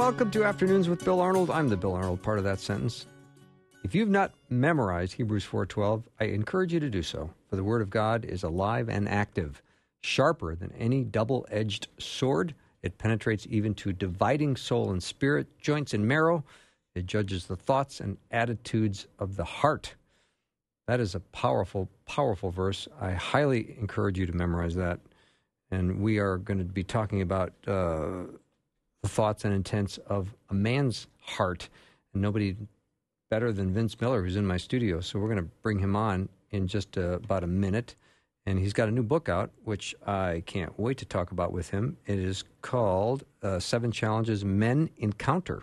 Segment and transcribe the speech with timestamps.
[0.00, 1.50] Welcome to Afternoons with Bill Arnold.
[1.50, 3.04] I'm the Bill Arnold part of that sentence.
[3.84, 7.28] If you've not memorized Hebrews 4:12, I encourage you to do so.
[7.50, 9.60] For the word of God is alive and active,
[10.00, 12.54] sharper than any double-edged sword.
[12.82, 16.44] It penetrates even to dividing soul and spirit, joints and marrow.
[16.94, 19.96] It judges the thoughts and attitudes of the heart.
[20.86, 22.88] That is a powerful, powerful verse.
[22.98, 24.98] I highly encourage you to memorize that.
[25.70, 28.22] And we are going to be talking about uh,
[29.02, 31.68] the thoughts and intents of a man's heart.
[32.12, 32.56] And nobody
[33.30, 35.00] better than Vince Miller, who's in my studio.
[35.00, 37.96] So we're going to bring him on in just uh, about a minute.
[38.46, 41.70] And he's got a new book out, which I can't wait to talk about with
[41.70, 41.96] him.
[42.06, 45.62] It is called uh, Seven Challenges Men Encounter.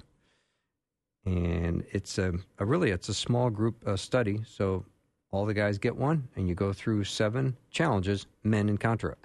[1.25, 4.42] And it's a, a really it's a small group uh, study.
[4.47, 4.86] So
[5.31, 9.17] all the guys get one, and you go through seven challenges men encounter.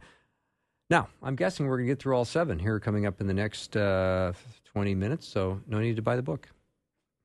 [0.92, 3.32] Now, I'm guessing we're going to get through all seven here coming up in the
[3.32, 4.34] next uh,
[4.74, 6.50] 20 minutes, so no need to buy the book.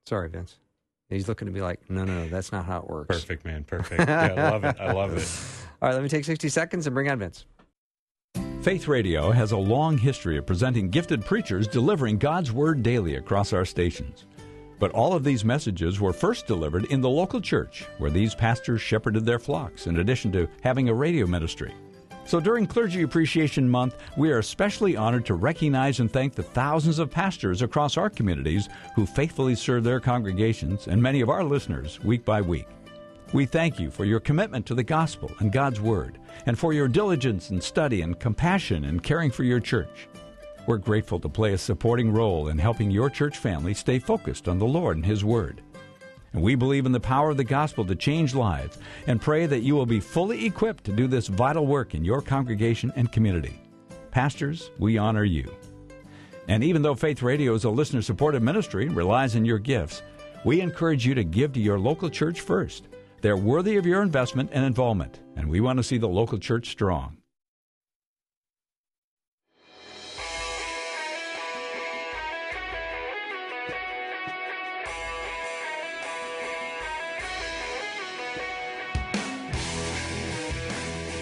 [0.06, 0.58] Sorry, Vince.
[1.10, 3.08] He's looking to be like, no, no, no, that's not how it works.
[3.10, 3.66] Perfect, man.
[3.66, 4.08] Perfect.
[4.08, 4.78] Yeah, I love it.
[4.80, 5.30] I love it.
[5.82, 7.44] All right, let me take 60 seconds and bring on Vince.
[8.62, 13.52] Faith Radio has a long history of presenting gifted preachers delivering God's Word daily across
[13.52, 14.28] our stations.
[14.80, 18.80] But all of these messages were first delivered in the local church, where these pastors
[18.80, 21.74] shepherded their flocks, in addition to having a radio ministry.
[22.28, 27.00] So during Clergy Appreciation Month, we are especially honored to recognize and thank the thousands
[27.00, 32.02] of pastors across our communities who faithfully serve their congregations and many of our listeners
[32.04, 32.68] week by week.
[33.32, 36.90] We thank you for your commitment to the gospel and God's Word, and for your
[36.90, 40.10] diligence in study and compassion in caring for your church.
[40.68, 44.60] We're grateful to play a supporting role in helping your church family stay focused on
[44.60, 45.62] the Lord and His Word.
[46.34, 48.78] And we believe in the power of the gospel to change lives
[49.08, 52.22] and pray that you will be fully equipped to do this vital work in your
[52.22, 53.62] congregation and community.
[54.12, 55.54] Pastors, we honor you.
[56.48, 60.02] And even though Faith Radio is a listener supported ministry and relies on your gifts,
[60.46, 62.88] we encourage you to give to your local church first.
[63.22, 66.70] They're worthy of your investment and involvement, and we want to see the local church
[66.70, 67.17] strong.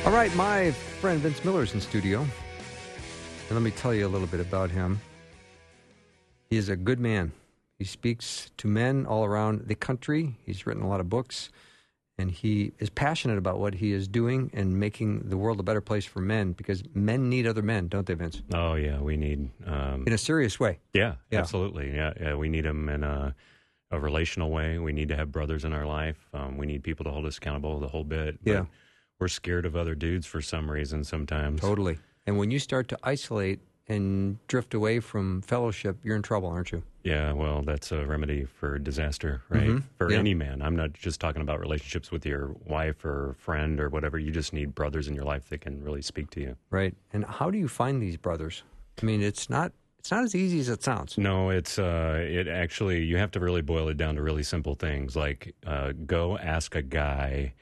[0.05, 2.19] All right, my friend Vince Miller is in studio.
[2.21, 4.99] And let me tell you a little bit about him.
[6.49, 7.31] He is a good man.
[7.79, 10.35] He speaks to men all around the country.
[10.45, 11.49] He's written a lot of books,
[12.19, 15.81] and he is passionate about what he is doing and making the world a better
[15.81, 18.41] place for men because men need other men, don't they, Vince?
[18.53, 20.79] Oh yeah, we need um, In a serious way.
[20.93, 21.39] yeah, Yeah.
[21.39, 21.93] absolutely.
[21.93, 23.35] Yeah, yeah, we need them in a,
[23.91, 24.77] a relational way.
[24.77, 26.29] We need to have brothers in our life.
[26.33, 28.37] Um, we need people to hold us accountable the whole bit.
[28.43, 28.65] But Yeah.
[29.19, 31.61] We're scared of other dudes for some reason sometimes.
[31.61, 31.97] Totally.
[32.27, 36.71] And when you start to isolate and drift away from fellowship, you're in trouble, aren't
[36.71, 36.81] you?
[37.03, 39.69] Yeah, well, that's a remedy for disaster, right?
[39.69, 39.83] Mhm.
[39.99, 40.17] For Yeah.
[40.17, 40.61] any man.
[40.63, 44.17] I'm not just talking about relationships with your wife or friend or whatever.
[44.17, 46.55] You just need brothers in your life that can really speak to you.
[46.71, 46.95] Right.
[47.13, 48.63] And how do you find these brothers?
[49.01, 51.17] I mean, it's not it's not as easy as it sounds.
[51.17, 54.73] No, it's uh, it actually you have to really boil it down to really simple
[54.75, 57.53] things like uh, go ask a guy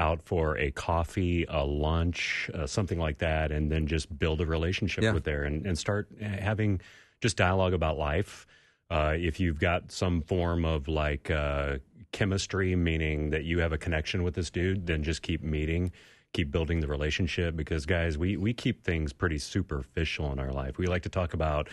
[0.00, 4.46] out for a coffee, a lunch, uh, something like that, and then just build a
[4.46, 5.12] relationship Yeah.
[5.12, 6.80] with there and, and start having
[7.20, 8.46] just dialogue about life.
[8.90, 11.76] Uh, if you've got some form of like uh,
[12.12, 15.92] chemistry, meaning that you have a connection with this dude, then just keep meeting,
[16.32, 17.54] keep building the relationship.
[17.54, 20.78] Because guys, we we keep things pretty superficial in our life.
[20.78, 21.68] We like to talk about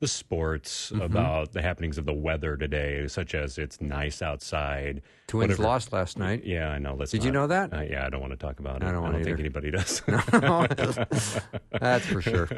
[0.00, 1.00] the sports, Mm-hmm.
[1.02, 5.02] about the happenings of the weather today, such as it's nice outside.
[5.26, 5.62] Twins whatever.
[5.62, 6.44] lost last night.
[6.44, 6.94] Yeah, I know.
[6.94, 7.72] Let's Did you know that?
[7.72, 8.86] Uh, yeah, I don't want to talk about it.
[8.86, 10.02] I don't wanna think anybody does.
[11.80, 12.48] That's for sure.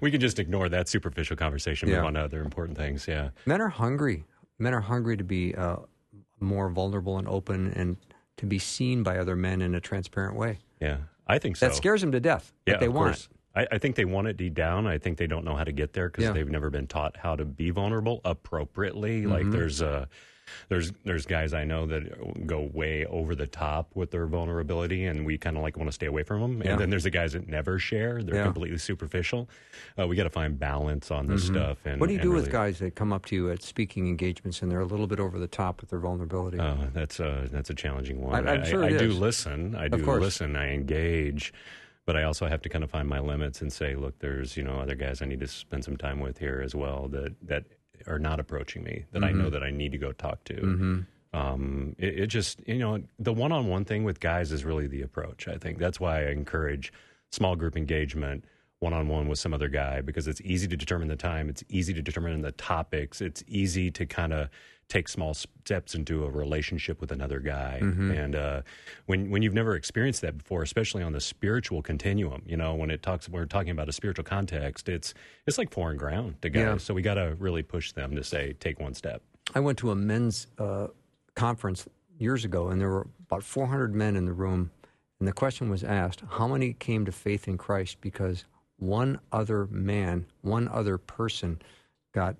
[0.00, 1.88] we can just ignore that superficial conversation.
[1.88, 1.96] Yeah.
[1.96, 3.06] Move on to other important things.
[3.08, 3.30] Yeah.
[3.46, 4.24] Men are hungry.
[4.58, 5.76] Men are hungry to be uh,
[6.40, 7.96] more vulnerable and open and
[8.36, 10.58] to be seen by other men in a transparent way.
[10.80, 11.66] Yeah, I think so.
[11.68, 12.52] That scares them to death.
[12.66, 13.28] yeah, they want course.
[13.56, 14.86] I, I think they want it deep down.
[14.86, 16.32] I think they don't know how to get there because Yeah.
[16.32, 19.22] they've never been taught how to be vulnerable appropriately.
[19.22, 19.32] Mm-hmm.
[19.32, 20.08] Like there's a
[20.68, 25.24] there's there's guys I know that go way over the top with their vulnerability, and
[25.24, 26.62] we kind of like want to stay away from them.
[26.62, 26.72] Yeah.
[26.72, 28.44] And then there's the guys that never share; they're Yeah.
[28.44, 29.48] completely superficial.
[29.98, 31.78] Uh, we got to find balance on this stuff.
[31.86, 32.00] And Mm-hmm.
[32.00, 34.70] what do you do with guys that come up to you at speaking engagements and
[34.70, 36.58] they're a little bit over the top with their vulnerability?
[36.58, 38.46] Uh, that's a that's a challenging one.
[38.46, 39.18] I- I'm sure I, it do is.
[39.18, 39.74] listen.
[39.74, 40.56] I do listen.
[40.56, 41.54] I engage,
[42.06, 44.62] but I also have to kind of find my limits and say, look, there's you
[44.64, 47.64] know other guys I need to spend some time with here as well that that
[48.06, 49.38] are not approaching me that I Mm-hmm.
[49.38, 51.04] know that I need to go talk to.
[51.32, 55.48] Um, it, it just you know the one-on-one thing with guys is really the approach.
[55.48, 56.92] I think that's why I encourage
[57.32, 58.44] small group engagement
[58.84, 62.02] one-on-one with some other guy because it's easy to determine the time it's easy to
[62.02, 64.48] determine the topics it's easy to kind of
[64.88, 67.78] take small steps into a relationship with another guy
[68.22, 68.60] and uh,
[69.06, 72.90] when when you've never experienced that before especially on the spiritual continuum you know when
[72.90, 75.14] it talks when we're talking about a spiritual context it's
[75.46, 76.76] it's like foreign ground to guys Yeah.
[76.76, 79.22] so we got to really push them to say take one step
[79.54, 80.86] I went to a men's uh,
[81.34, 81.86] conference
[82.18, 84.70] years ago, and there were about 400 men in the room.
[85.18, 88.44] And the question was asked how many came to faith in Christ because
[88.86, 91.60] one other man, one other person
[92.12, 92.36] got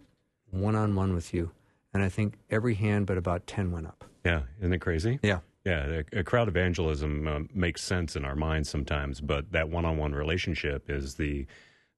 [0.51, 1.51] one on one with you?
[1.93, 4.05] And I think every hand but about 10 went up.
[4.25, 5.41] yeah isn't it crazy Yeah.
[5.65, 10.15] Yeah, a, a crowd evangelism um, makes sense in our minds sometimes, but that one-on-one
[10.15, 11.47] relationship is the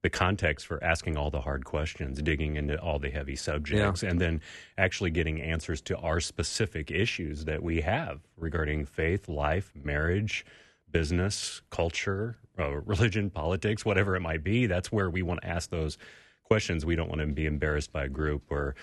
[0.02, 4.20] the context for asking all the hard questions, digging into all the heavy subjects, and
[4.20, 4.40] then
[4.78, 10.46] actually getting answers to our specific issues that we have regarding faith, life, marriage,
[10.90, 14.66] business, culture, uh, religion, politics, whatever it might be.
[14.66, 15.98] That's where we want to ask those
[16.44, 16.86] questions.
[16.86, 18.74] We don't want to be embarrassed by a group or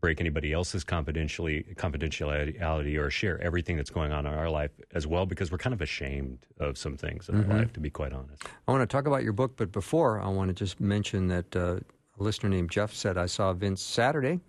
[0.00, 5.06] break anybody else's confidentially confidentiality or share everything that's going on in our life as
[5.06, 8.12] well because we're kind of ashamed of some things in our life to be quite
[8.12, 11.28] honest I want to talk about your book, but before, I want to just mention
[11.28, 11.76] that uh,
[12.18, 14.40] a listener named Jeff said, I saw Vince Saturday,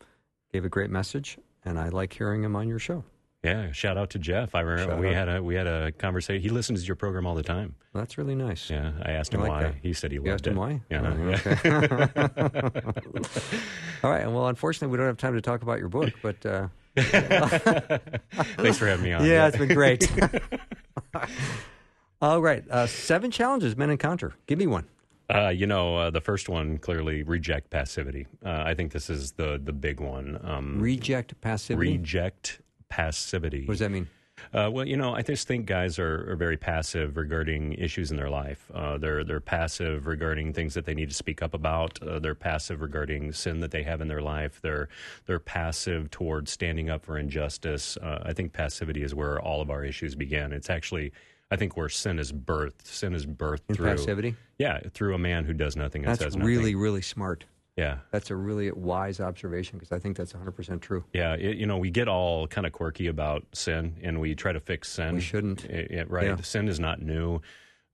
[0.51, 3.03] gave a great message, and I like hearing him on your show.
[3.43, 5.13] Yeah shout out to jeff i remember Shout we out.
[5.13, 8.17] had a we had a conversation he listens to your program all the time That's
[8.17, 8.69] really nice.
[8.69, 9.75] yeah i asked I him like why that.
[9.81, 10.81] he said he You loved asked him why?
[10.89, 11.39] yeah, Oh, yeah.
[12.45, 12.81] okay.
[14.03, 14.29] All right.
[14.29, 16.67] Well, unfortunately, we don't have time to talk about your book, but uh,
[16.97, 20.11] thanks for having me on yeah, it's been great.
[22.21, 22.63] All right.
[22.69, 24.33] Uh, seven challenges men encounter.
[24.47, 24.87] Give me one.
[25.33, 28.27] Uh, you know, uh, the first one clearly reject passivity.
[28.45, 30.39] Uh, I think this is the the big one.
[30.43, 31.91] Um, Reject passivity.
[31.97, 32.59] reject
[32.93, 33.65] passivity.
[33.65, 34.07] what does that mean?
[34.53, 38.17] Uh, well, you know, I just think guys are, are very passive regarding issues in
[38.17, 38.69] their life.
[38.73, 42.01] Uh, they're they're passive regarding things that they need to speak up about.
[42.01, 44.59] Uh, they're passive regarding sin that they have in their life.
[44.61, 44.89] They're
[45.27, 47.95] they're passive towards standing up for injustice.
[47.97, 50.51] Uh, I think passivity is where all of our issues begin.
[50.51, 51.13] It's actually,
[51.51, 52.85] I think, where sin is birthed.
[52.85, 54.35] Sin is birthed In through passivity?
[54.57, 56.47] Yeah, through a man who does nothing and That's says nothing.
[56.47, 57.45] really, really smart.
[57.75, 57.97] Yeah.
[58.11, 61.03] That's a really wise observation because I think that's 100% true.
[61.13, 64.51] Yeah, it, you know, we get all kind of quirky about sin, and we try
[64.53, 65.15] to fix sin.
[65.15, 65.65] We shouldn't.
[65.71, 66.27] I- I- right?
[66.27, 66.35] Yeah.
[66.41, 67.41] Sin is not new.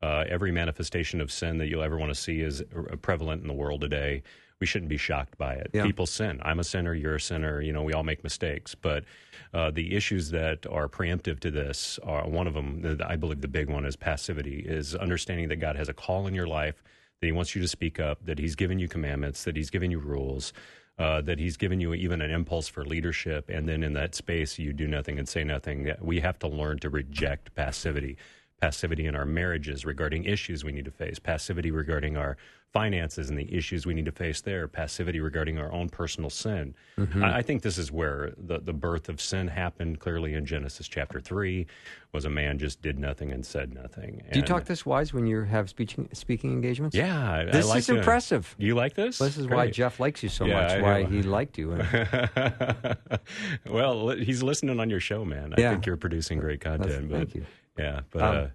[0.02, 3.48] Uh, every manifestation of sin that you'll ever want to see is uh, prevalent in
[3.48, 4.24] the world today.
[4.62, 5.72] We shouldn't be shocked by it.
[5.74, 5.84] Yeah.
[5.84, 6.40] People sin.
[6.44, 6.94] I'm a sinner.
[6.94, 7.62] You're a sinner.
[7.62, 8.76] You know, we all make mistakes.
[8.76, 9.06] But
[9.54, 12.98] uh, the issues that are preemptive to this are one of them.
[13.06, 14.60] I believe the big one is passivity.
[14.66, 16.84] Is understanding that God has a call in your life
[17.22, 18.26] that He wants you to speak up.
[18.26, 19.44] That He's given you commandments.
[19.44, 20.54] That He's given you rules.
[20.98, 24.60] Uh, that he's given you even an impulse for leadership, and then in that space
[24.60, 25.90] you do nothing and say nothing.
[26.02, 28.18] We have to learn to reject passivity.
[28.64, 32.36] Passivity in our marriages regarding issues we need to face, passivity regarding our
[32.74, 36.76] finances and the issues we need to face there, passivity regarding our own personal sin.
[37.16, 40.88] I, I think this is where the, the birth of sin happened clearly in Genesis
[40.88, 41.66] chapter 3,
[42.12, 44.22] was a man just did nothing and said nothing.
[44.32, 46.96] Do you talk this wise when you have speaking, speaking engagements?
[46.96, 47.32] Yeah.
[47.32, 48.56] I- I This like is to- impressive.
[48.60, 49.18] Do you like this?
[49.18, 51.76] This is why Jeff likes you so Yeah, much, I why he liked you.
[53.70, 55.54] Well, he's listening on your show, man.
[55.58, 55.72] I Yeah.
[55.72, 57.10] think you're producing great content.
[57.10, 57.46] but, thank you.
[57.78, 58.48] Yeah, but Um, uh,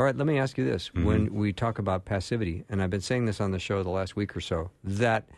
[0.00, 0.88] All right, let me ask you this.
[0.88, 1.04] Mm-hmm.
[1.04, 4.16] When we talk about passivity, and I've been saying this on the show the last
[4.16, 5.28] week or so, that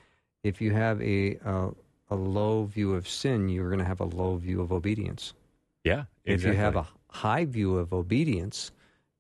[0.45, 1.71] if you have a, uh,
[2.11, 5.35] a low view of sin, you're going to have a low view of obedience.
[5.83, 6.35] yeah, exactly.
[6.35, 8.71] If you have a high view of obedience,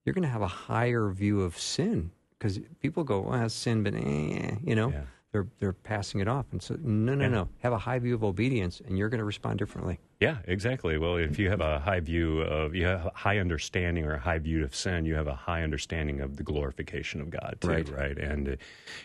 [0.04, 3.82] you're going to have a higher view of sin because people go, well, that's sin,
[3.82, 5.02] but eh, you know, Yeah.
[5.32, 6.46] They're, they're passing it off.
[6.52, 7.28] And so, no, no, Yeah.
[7.30, 7.48] no.
[7.62, 9.98] Have a high view of obedience, and you're going to respond differently.
[10.20, 10.98] Yeah, exactly.
[10.98, 14.18] Well, if you have a high view of, you have a high understanding or a
[14.20, 17.68] high view of sin, you have a high understanding of the glorification of God, too,
[17.68, 17.88] Right.
[17.88, 18.18] right?
[18.18, 18.56] And, uh,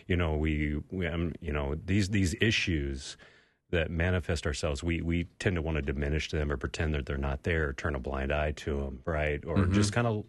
[0.06, 3.16] you know, we, we um, you know, these, these issues
[3.70, 7.16] that manifest ourselves, we, we tend to want to diminish them or pretend that they're
[7.18, 9.42] not there, or turn a blind eye to them, right?
[9.46, 9.72] Or Mm-hmm.
[9.74, 10.24] just kind of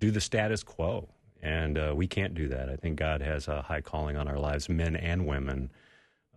[0.00, 1.08] do the status quo.
[1.44, 2.70] And uh, we can't do that.
[2.70, 5.70] I think God has a high calling on our lives, men and women.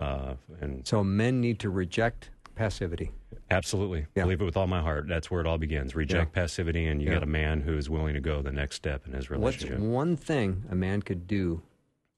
[0.02, 3.12] Uh, and So men need to reject passivity.
[3.50, 4.06] Absolutely.
[4.16, 4.24] Yeah.
[4.24, 5.08] Believe it with all my heart.
[5.08, 5.96] That's where it all begins.
[5.96, 6.42] Reject Yeah.
[6.42, 7.14] passivity, and you Yeah.
[7.16, 9.80] got a man who is willing to go the next step in his relationship.
[9.80, 11.62] What's one thing a man could do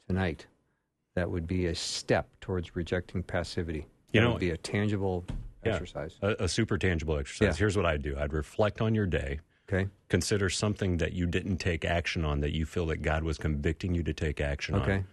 [0.08, 0.48] tonight
[1.14, 3.86] that would be a step towards rejecting passivity?
[4.14, 5.26] You That know- would be a tangible
[5.64, 5.74] Yeah.
[5.74, 6.18] exercise.
[6.24, 7.60] A, a super tangible exercise.
[7.60, 9.42] Here's what I'd do I'd reflect on your day,
[9.72, 9.88] Okay.
[10.10, 13.94] consider something that you didn't take action on that you feel that God was convicting
[13.94, 14.82] you to take action on.
[14.82, 15.04] Okay.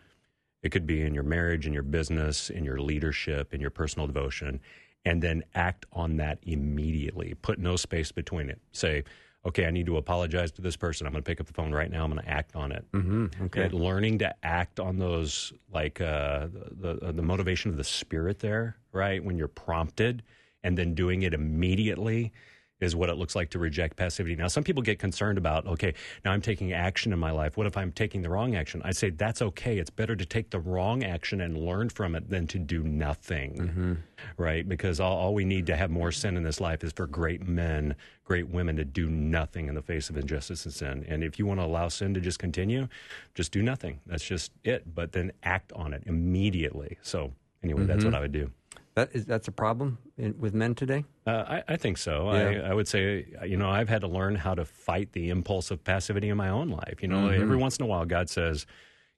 [0.63, 4.07] It could be in your marriage, in your business, in your leadership, in your personal
[4.07, 4.61] devotion,
[5.05, 7.35] and then act on that immediately.
[7.43, 8.59] Put no space between it.
[8.73, 9.05] Say,
[9.45, 11.07] okay, I need to apologize to this person.
[11.07, 12.05] I'm going to pick up the phone right now.
[12.05, 12.85] I'm going to act on it.
[12.93, 13.45] Mm-hmm.
[13.45, 13.65] Okay.
[13.65, 18.41] And learning to act on those, like uh, the, the the motivation of the spirit
[18.41, 19.23] there, right?
[19.23, 20.23] When you're prompted,
[20.65, 22.33] and then doing it immediately
[22.81, 24.37] is what it looks like to reject passivity.
[24.37, 27.57] Now, some people get concerned about, okay, now I'm taking action in my life.
[27.57, 28.83] What if I'm taking the wrong action?
[28.85, 29.79] I say that's okay.
[29.79, 33.55] It's better to take the wrong action and learn from it than to do nothing,
[33.57, 33.93] mm-hmm.
[34.37, 34.69] right?
[34.69, 37.49] Because all, all we need to have more sin in this life is for great
[37.49, 41.05] men, great women to do nothing in the face of injustice and sin.
[41.09, 42.89] And if you want to allow sin to just continue,
[43.35, 44.01] just do nothing.
[44.07, 44.95] That's just it.
[44.95, 46.99] But then act on it immediately.
[47.01, 48.09] So, anyway, that's mm-hmm.
[48.09, 48.51] what I would do.
[48.97, 51.05] That is that's a problem in, with men today.
[51.27, 52.33] Uh, I, I think so.
[52.33, 52.65] Yeah.
[52.65, 55.71] I, I would say, you know, I've had to learn how to fight the impulse
[55.71, 57.03] of passivity in my own life.
[57.03, 58.65] You know, every once in a while, God says,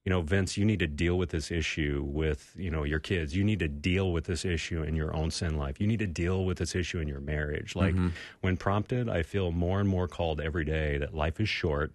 [0.05, 3.37] you know, Vince, you need to deal with this issue with, you know, your kids.
[3.37, 5.81] You need to deal with this issue in your own sin life.
[5.81, 7.77] You need to deal with this issue in your marriage.
[7.77, 7.95] Like
[8.41, 11.93] when prompted, I feel more and more called every day that life is short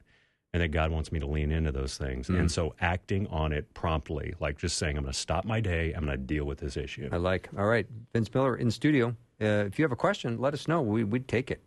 [0.54, 2.30] and that God wants me to lean into those things.
[2.30, 5.94] And so acting on it promptly, like just saying, I'm going to stop my day,
[5.94, 7.10] I'm going to deal with this issue.
[7.12, 7.50] I like.
[7.58, 9.16] All right, Vince Miller in studio.
[9.42, 10.82] Uh, if you have a question, let us know.
[10.82, 11.62] We, we'd take it.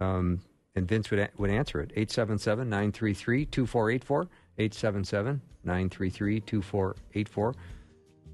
[0.00, 0.40] Um,
[0.74, 1.90] and Vince would, a- would answer it.
[1.96, 4.28] 877 933 2484.
[4.58, 7.54] 877 933 2484.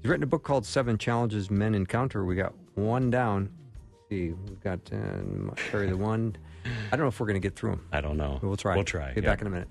[0.01, 2.25] He's written a book called Seven Challenges Men Encounter.
[2.25, 3.49] We got one down.
[3.93, 6.35] Let's see, we've got uh, carry the one.
[6.91, 7.87] I don't know if we're going to get through them.
[7.93, 8.39] I don't know.
[8.41, 8.75] We'll try.
[8.75, 9.13] We'll try.
[9.13, 9.27] Be yeah.
[9.27, 9.69] back in a minute.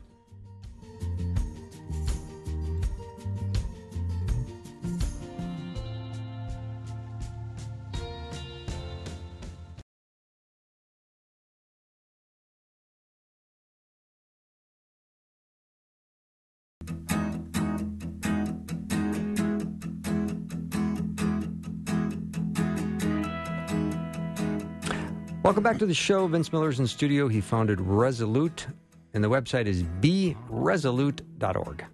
[25.52, 26.26] Welcome back to the show.
[26.28, 27.28] Vince Miller's in studio.
[27.28, 28.66] He founded Resolute,
[29.12, 31.84] and the website is beresolute.org.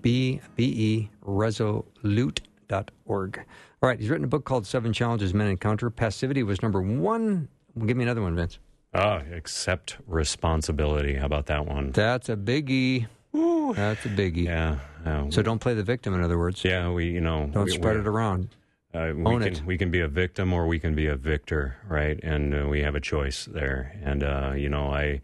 [0.00, 3.38] B B E resolute.org.
[3.82, 5.90] All right, he's written a book called Seven Challenges Men Encounter.
[5.90, 7.48] Passivity was number one.
[7.84, 8.60] Give me another one, Vince.
[8.94, 11.16] Ah, accept responsibility.
[11.16, 11.90] How about that one?
[11.90, 13.08] That's a biggie.
[13.34, 13.74] Ooh.
[13.74, 14.44] That's a biggie.
[14.44, 14.78] Yeah.
[15.04, 16.62] Uh, So don't play the victim, in other words.
[16.64, 18.50] yeah, we, you know, Don't we, spread it around.
[18.94, 19.62] Uh, we Own can it.
[19.66, 22.18] we can be a victim or we can be a victor, right?
[22.22, 23.98] And uh, we have a choice there.
[24.02, 25.20] And uh, you know, I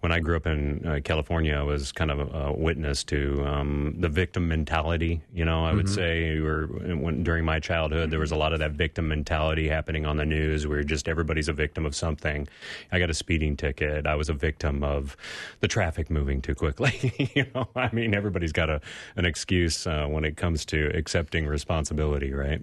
[0.00, 3.44] when I grew up in uh, California, I was kind of a, a witness to
[3.46, 5.22] um, the victim mentality.
[5.34, 5.88] You know, I would Mm-hmm.
[5.88, 9.68] say we were when, during my childhood, there was a lot of that victim mentality
[9.68, 12.46] happening on the news, where just everybody's a victim of something.
[12.92, 14.06] I got a speeding ticket.
[14.06, 15.16] I was a victim of
[15.60, 17.30] the traffic moving too quickly.
[17.34, 18.80] you know, I mean, everybody's got a
[19.16, 22.62] an excuse uh, when it comes to accepting responsibility, right?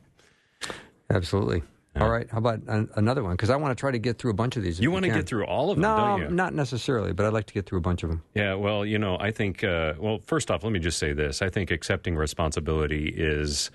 [1.09, 1.63] Absolutely.
[1.99, 2.29] All right.
[2.29, 3.31] How about an, another one?
[3.31, 4.79] Because I want to try to get through a bunch of these.
[4.79, 6.29] You want to get through all of them, No, don't you?
[6.29, 8.21] not necessarily, but I'd like to get through a bunch of them.
[8.35, 11.41] Yeah, well, you know, I think, uh, well, first off, let me just say this.
[11.41, 13.71] I think accepting responsibility is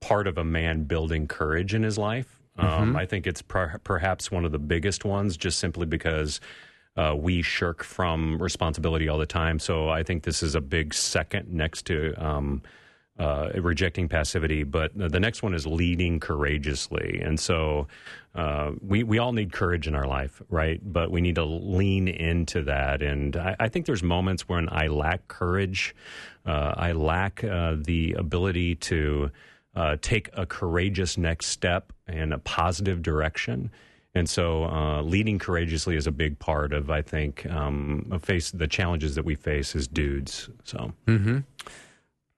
[0.00, 2.40] part of a man building courage in his life.
[2.58, 6.40] Um, I think it's per- perhaps one of the biggest ones just simply because
[6.96, 9.58] uh, we shirk from responsibility all the time.
[9.58, 12.14] So I think this is a big second next to.
[12.16, 12.62] Um,
[13.18, 17.20] uh, rejecting passivity, but the next one is leading courageously.
[17.24, 17.86] And so
[18.34, 20.80] uh, we, we all need courage in our life, right?
[20.82, 23.00] But we need to lean into that.
[23.02, 25.94] And I, I think there's moments when I lack courage,
[26.44, 29.30] uh, I lack uh, the ability to
[29.74, 33.70] uh, take a courageous next step in a positive direction.
[34.14, 38.66] And so, uh, leading courageously is a big part of, I think, um, face the
[38.66, 40.48] challenges that we face as dudes.
[40.64, 40.92] So,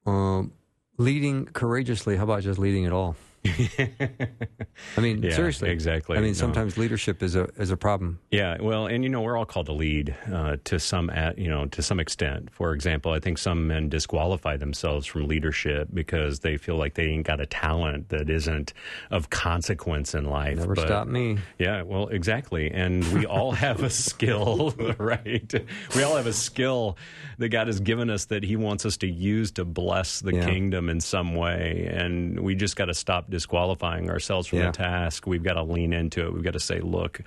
[0.05, 0.53] Um,
[0.99, 2.17] leading courageously.
[2.17, 3.17] How about just leading at all?
[4.97, 5.71] I mean, Yeah, seriously.
[5.71, 6.17] exactly.
[6.17, 6.35] I mean, No.
[6.35, 8.19] sometimes leadership is a is a problem.
[8.31, 11.49] Yeah, well, and you know, we're all called to lead uh, to some, at, you
[11.49, 12.51] know, to some extent.
[12.53, 17.05] For example, I think some men disqualify themselves from leadership because they feel like they
[17.07, 18.73] ain't got a talent that isn't
[19.11, 20.59] of consequence in life.
[20.59, 21.39] Never But- stop me.
[21.59, 22.71] Yeah, well, exactly.
[22.71, 25.53] And we all have a skill, right?
[25.95, 26.97] We all have a skill
[27.39, 30.45] that God has given us that He wants us to use to bless the Yeah.
[30.47, 31.89] kingdom in some way.
[31.93, 34.67] And we just got to stop disqualifying ourselves from Yeah.
[34.73, 35.27] the task.
[35.27, 36.33] We've got to lean into it.
[36.35, 37.21] We've got to say, look,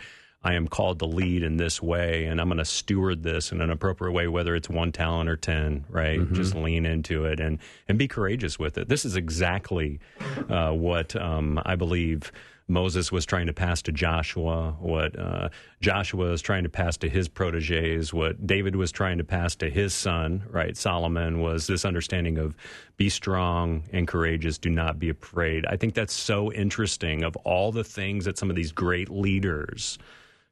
[0.44, 3.62] I am called to lead in this way, and I'm going to steward this in
[3.62, 6.20] an appropriate way, whether it's one talent or 10, right?
[6.20, 6.34] Mm-hmm.
[6.36, 8.90] Just lean into it and, and be courageous with it.
[8.90, 10.00] This is exactly
[10.50, 12.32] uh, what um, I believe
[12.68, 15.50] Moses was trying to pass to Joshua, what uh,
[15.82, 19.70] Joshua was trying to pass to his proteges, what David was trying to pass to
[19.70, 20.78] his son, right?
[20.78, 22.56] Solomon was this understanding of
[22.98, 25.66] be strong and courageous, do not be afraid.
[25.66, 29.98] I think that's so interesting of all the things that some of these great leaders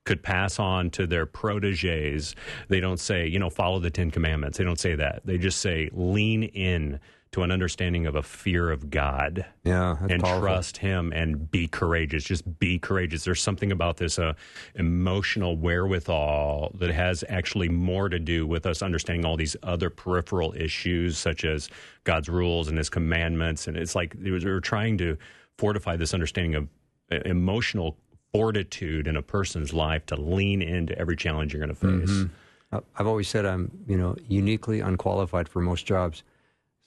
[0.06, 2.36] could pass on to their proteges.
[2.68, 4.58] They don't say, you know, follow the Ten Commandments.
[4.58, 5.22] They don't say that.
[5.24, 7.00] They just say, lean in
[7.32, 10.42] to an understanding of a fear of God Yeah, that's and powerful.
[10.42, 12.24] trust him and be courageous.
[12.24, 13.24] Just be courageous.
[13.24, 14.34] There's something about this uh,
[14.76, 20.54] emotional wherewithal that has actually more to do with us understanding all these other peripheral
[20.56, 21.70] issues, such as
[22.04, 23.68] God's rules and his commandments.
[23.68, 25.16] And it's like they were trying to
[25.60, 26.68] fortify this understanding of
[27.12, 27.96] uh, emotional
[28.34, 32.26] fortitude in a person's life to lean into every challenge you're going to face.
[32.72, 36.24] Uh, I've always said I'm, you know, uniquely unqualified for most jobs.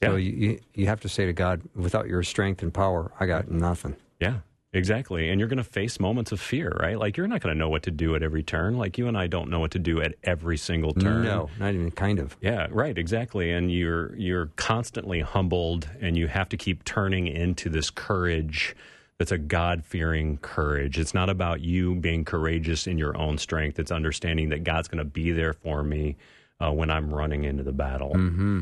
[0.02, 0.18] So Yeah.
[0.18, 3.50] you, you you have to say to God, without your strength and power, I got
[3.50, 3.96] nothing.
[4.20, 4.38] Yeah,
[4.72, 5.28] exactly.
[5.28, 6.98] And you're going to face moments of fear, right?
[6.98, 8.78] Like you're not going to know what to do at every turn.
[8.78, 11.22] Like you and I don't know what to do at every single turn.
[11.22, 12.36] No, not even kind of.
[12.40, 13.50] Yeah, right, exactly.
[13.52, 18.74] And you're you're constantly humbled and you have to keep turning into this courage
[19.18, 20.98] that's a God-fearing courage.
[20.98, 23.78] It's not about you being courageous in your own strength.
[23.78, 26.16] It's understanding that God's going to be there for me
[26.60, 28.14] uh, when I'm running into the battle.
[28.14, 28.60] hmm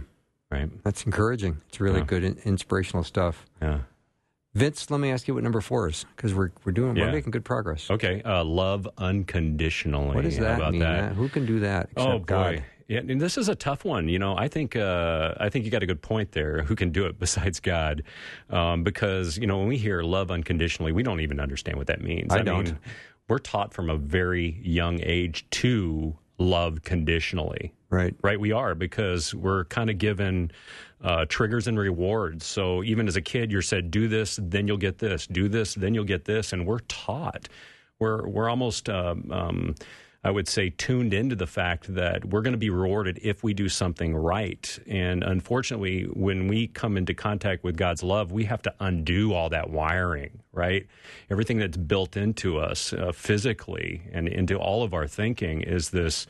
[0.51, 0.69] Right?
[0.85, 1.59] That's encouraging.
[1.69, 2.05] It's really Yeah.
[2.07, 3.47] good, in, inspirational stuff.
[3.63, 3.81] Yeah.
[4.53, 7.07] Vince, let me ask you what number four is because we're we're doing Yeah.
[7.07, 7.89] we're making good progress.
[7.89, 8.21] Okay.
[8.23, 10.15] Uh, love unconditionally.
[10.17, 10.81] What does that about mean?
[10.81, 11.13] that?
[11.13, 11.91] Who can do that?
[11.93, 12.65] Except Oh boy, God.
[12.89, 14.09] yeah, and this is a tough one.
[14.09, 16.63] You know, I think uh, I think you got a good point there.
[16.65, 18.03] Who can do it besides God?
[18.49, 22.01] Um, because you know, when we hear love unconditionally, we don't even understand what that
[22.01, 22.35] means.
[22.35, 22.65] I don't.
[22.65, 22.79] Mean,
[23.29, 27.73] we're taught from a very young age to love conditionally.
[27.91, 28.15] Right.
[28.23, 30.51] Right, we are because we're kind of given
[31.03, 32.47] uh, triggers and rewards.
[32.47, 35.27] So even as a kid, you're said, "Do this, then you'll get this.
[35.27, 37.49] Do this, then you'll get this," and we're taught.
[37.99, 39.75] We're we're almost, um, um,
[40.23, 43.55] I would say, tuned into the fact that we're going to be rewarded if we
[43.55, 44.79] do something right.
[44.87, 49.49] And unfortunately, when we come into contact with God's love, we have to undo all
[49.49, 50.43] that wiring.
[50.53, 50.87] Right,
[51.31, 56.27] everything that's built into us uh, physically and into all of our thinking is this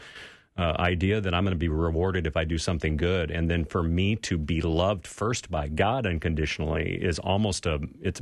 [0.56, 3.64] uh, idea that I'm going to be rewarded if I do something good, and then
[3.64, 8.20] for me to be loved first by God unconditionally is almost a it's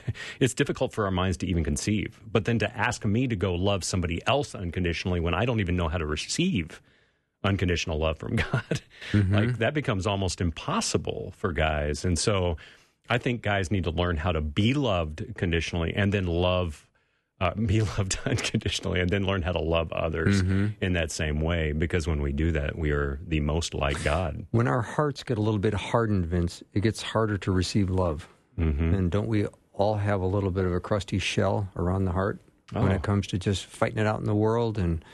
[0.40, 2.20] it's difficult for our minds to even conceive.
[2.30, 5.76] But then to ask me to go love somebody else unconditionally when I don't even
[5.76, 6.80] know how to receive
[7.44, 12.04] unconditional love from God, like that becomes almost impossible for guys.
[12.04, 12.56] And so
[13.10, 16.86] I think guys need to learn how to be loved conditionally and then love
[17.40, 20.40] uh, be loved unconditionally and then learn how to love others
[20.80, 24.46] in that same way because when we do that we are the most like god
[24.52, 28.28] When our hearts get a little bit hardened, Vince, it gets harder to receive love.
[28.58, 28.94] Mm-hmm.
[28.94, 29.46] And don't we
[29.82, 32.38] all have a little bit of a crusty shell around the heart
[32.72, 32.94] when Oh.
[32.94, 35.04] it comes to just fighting it out in the world and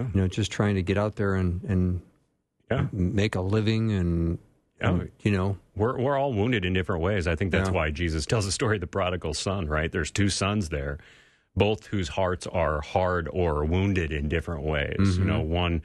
[0.00, 2.00] you know just trying to get out there and and
[2.70, 2.86] yeah.
[2.92, 4.38] make a living and,
[4.80, 5.04] Yeah.
[5.22, 5.58] you know.
[5.76, 7.26] We're, we're all wounded in different ways.
[7.26, 7.74] I think that's Yeah.
[7.74, 9.90] why jesus tells the story of the prodigal son right?
[9.90, 10.98] There's two sons there
[11.56, 14.96] both whose hearts are hard or wounded in different ways.
[14.98, 15.26] You mm-hmm.
[15.28, 15.82] know one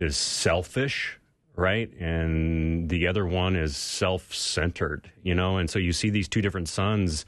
[0.00, 1.17] is selfish
[1.58, 1.92] right?
[1.98, 5.58] And the other one is self-centered you know?
[5.58, 7.26] And so you see these two different sons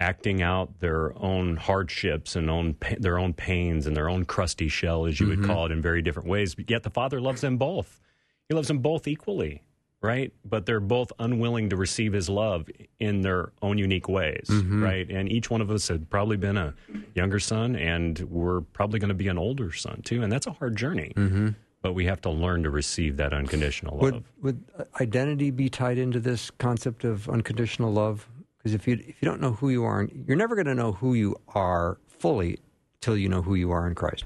[0.00, 5.06] acting out their own hardships and own their own pains and their own crusty shell
[5.06, 5.50] as you would mm-hmm.
[5.50, 6.54] call it in very different ways.
[6.54, 8.00] But yet the father loves them both.
[8.48, 9.62] He loves them both equally
[10.00, 10.32] right?
[10.44, 12.68] But they're both unwilling to receive his love
[13.00, 14.82] in their own unique ways mm-hmm.
[14.82, 15.10] right?
[15.10, 16.74] And each one of us had probably been a
[17.14, 20.22] younger son and we're probably going to be an older son too.
[20.22, 21.48] And that's a hard journey mm-hmm.
[21.82, 24.64] But we have to learn to receive that unconditional love would would
[25.00, 29.40] identity be tied into this concept of unconditional love because if you if you don't
[29.40, 32.58] know who you are you're never going to know who you are fully
[33.00, 34.24] till you know who you are in Christ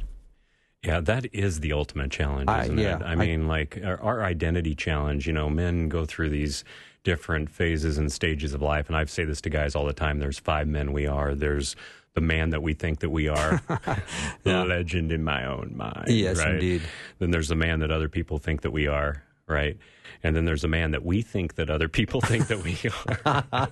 [0.82, 3.02] Yeah, that is the ultimate challenge, I- isn't yeah, it?
[3.02, 6.64] I I- mean, like our, our identity challenge, you know, men go through these
[7.04, 8.86] different phases and stages of life.
[8.88, 11.34] And I say this to guys all the time there's five men we are.
[11.34, 11.76] There's
[12.14, 13.60] the man that we think that we are,
[14.42, 16.08] the legend in my own mind.
[16.08, 16.54] Yes, right?
[16.54, 16.82] indeed.
[17.18, 19.76] Then there's the man that other people think that we are, right?
[20.22, 22.76] And then there's the man that we think that other people think that we
[23.26, 23.68] are.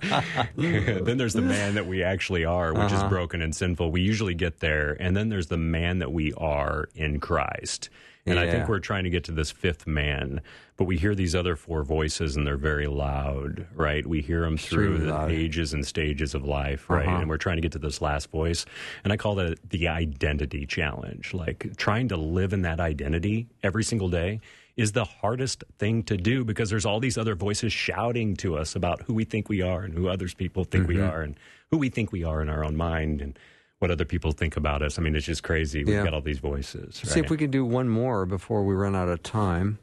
[1.03, 3.05] then there's the man that we actually are, which Uh-huh.
[3.05, 3.91] is broken and sinful.
[3.91, 4.97] We usually get there.
[4.99, 7.89] And then there's the man that we are in Christ.
[8.25, 10.41] And I think we're trying to get to this fifth man,
[10.77, 14.05] but we hear these other four voices and they're very loud, right?
[14.05, 15.31] We hear them through the loud.
[15.31, 17.07] ages and stages of life, right?
[17.07, 17.17] Uh-huh.
[17.17, 18.65] And we're trying to get to this last voice.
[19.03, 21.33] And I call that the identity challenge.
[21.33, 24.39] Like trying to live in that identity every single day
[24.77, 28.75] is the hardest thing to do because there's all these other voices shouting to us
[28.75, 31.09] about who we think we are and who others people think we Mm-hmm.
[31.09, 31.35] are and
[31.71, 33.37] who we think we are in our own mind and
[33.81, 34.99] what other people think about us.
[34.99, 35.83] I mean, it's just crazy.
[35.83, 36.03] We've Yeah.
[36.03, 37.01] got all these voices.
[37.03, 39.79] See if we can do one more before we run out of time.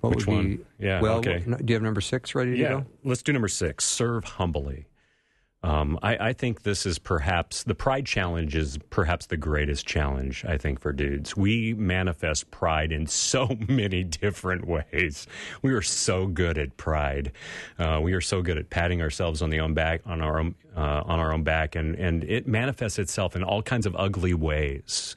[0.00, 0.56] What Which would one?
[0.56, 1.40] Be, Yeah, Well, okay.
[1.40, 2.86] do you have number six ready to yeah, go?
[3.04, 3.84] let's do number six.
[3.84, 4.86] Serve humbly.
[5.62, 10.42] Um, I, I think this is perhaps the pride challenge is perhaps the greatest challenge
[10.46, 11.36] I think for dudes.
[11.36, 15.26] We manifest pride in so many different ways.
[15.60, 17.32] We are so good at pride.
[17.78, 20.54] Uh, we are so good at patting ourselves on the own back on our own
[20.74, 24.32] uh, on our own back, and and it manifests itself in all kinds of ugly
[24.32, 25.14] ways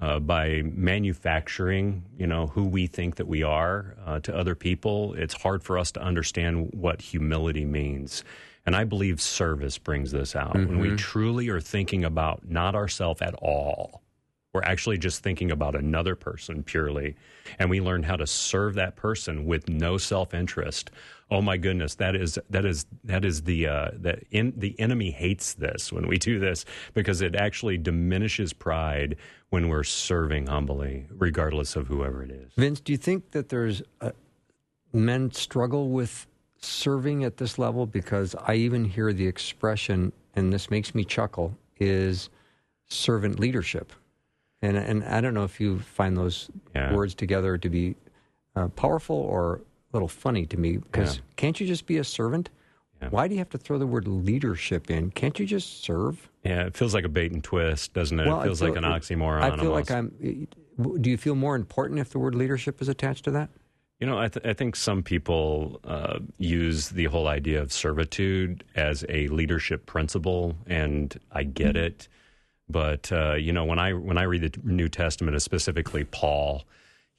[0.00, 5.14] uh, by manufacturing, you know, who we think that we are uh, to other people.
[5.14, 8.24] It's hard for us to understand what humility means.
[8.64, 10.54] And I believe service brings this out.
[10.54, 14.02] When we truly are thinking about not ourselves at all,
[14.52, 17.16] we're actually just thinking about another person purely,
[17.58, 20.90] and we learn how to serve that person with no self interest.
[21.30, 25.10] Oh my goodness, that is that is that is the uh, that in, the enemy
[25.10, 29.16] hates this when we do this because it actually diminishes pride
[29.48, 32.52] when we're serving humbly, regardless of whoever it is.
[32.56, 34.10] Vince, do you think that there's uh,
[34.92, 36.26] men struggle with
[36.62, 37.86] serving at this level?
[37.86, 42.30] Because I even hear the expression, and this makes me chuckle, is
[42.88, 43.92] servant leadership.
[44.62, 46.94] And and I don't know if you find those Yeah.
[46.94, 47.96] words together to be
[48.54, 49.60] uh, powerful or a
[49.94, 50.76] little funny to me.
[50.76, 51.22] Because Yeah.
[51.36, 52.50] can't you just be a servant?
[53.00, 53.08] Yeah.
[53.08, 55.10] Why do you have to throw the word leadership in?
[55.10, 56.28] Can't you just serve?
[56.44, 58.26] Yeah, it feels like a bait and twist, doesn't it?
[58.26, 59.40] Well, it feels feel- like an oxymoron.
[59.42, 59.90] I feel almost.
[59.90, 60.46] like I'm.
[61.00, 63.50] Do you feel more important if the word leadership is attached to that?
[64.02, 68.64] You know, I, th- I think some people uh, use the whole idea of servitude
[68.74, 72.08] as a leadership principle, and I get it.
[72.68, 76.64] But uh, you know, when I when I read the New Testament, specifically Paul,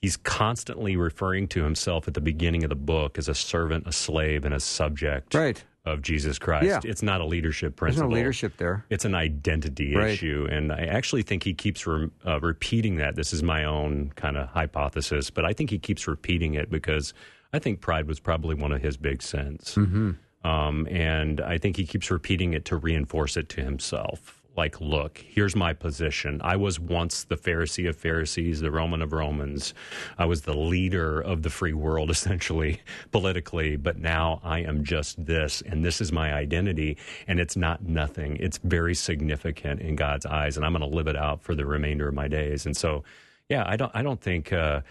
[0.01, 3.93] he's constantly referring to himself at the beginning of the book as a servant, a
[3.93, 5.63] slave, and a subject Right.
[5.85, 6.65] Of Jesus Christ.
[6.65, 6.79] Yeah.
[6.83, 8.07] It's not a leadership principle.
[8.07, 8.85] There's no leadership there.
[8.89, 10.11] It's an identity Right.
[10.11, 13.15] issue, and I actually think he keeps re- uh, repeating that.
[13.15, 17.13] This is my own kind of hypothesis, but I think he keeps repeating it because
[17.51, 20.11] I think pride was probably one of his big sins, mm-hmm.
[20.47, 24.41] um, and I think he keeps repeating it to reinforce it to himself.
[24.55, 26.39] Like, look, here's my position.
[26.43, 29.73] I was once the Pharisee of Pharisees, the Roman of Romans.
[30.17, 35.25] I was the leader of the free world, essentially, politically, but now I am just
[35.25, 38.37] this, and this is my identity, and it's not nothing.
[38.39, 41.65] It's very significant in God's eyes, and I'm going to live it out for the
[41.65, 42.65] remainder of my days.
[42.65, 43.03] And so,
[43.49, 44.81] yeah, I don't, I don't think uh,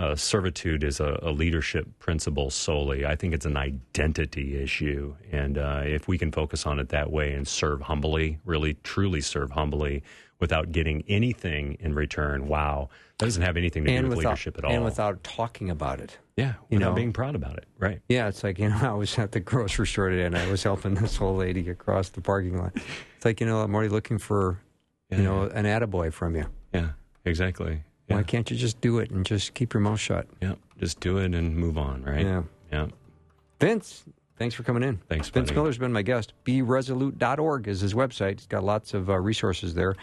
[0.00, 3.04] uh, servitude is a, a leadership principle solely.
[3.04, 7.12] I think it's an identity issue, and uh, if we can focus on it that
[7.12, 10.02] way and serve humbly, really truly serve humbly,
[10.38, 14.56] without getting anything in return, wow, that doesn't have anything to do with without, leadership
[14.56, 14.72] at all.
[14.72, 16.16] and without talking about it.
[16.34, 16.94] yeah, you without know.
[16.94, 18.00] being proud about it, right?
[18.08, 20.62] Yeah, it's like, you know, I was at the grocery store today and I was
[20.62, 22.72] helping this old lady across the parking lot.
[22.74, 24.58] It's like, you know, I'm already looking for,
[25.10, 26.46] you know, an attaboy from you.
[26.72, 26.92] Yeah,
[27.26, 27.82] exactly.
[28.10, 28.16] Yeah.
[28.16, 30.26] Why can't you just do it and just keep your mouth shut?
[30.42, 32.26] Yeah, just do it and move on, right?
[32.26, 32.42] Yeah.
[32.72, 32.86] Yeah.
[33.60, 34.04] Vince,
[34.36, 34.96] thanks for coming in.
[35.08, 35.60] Thanks, Vince buddy.
[35.60, 36.32] Miller's been my guest.
[36.44, 38.40] BeResolute.org is his website.
[38.40, 39.94] He's got lots of uh, resources there.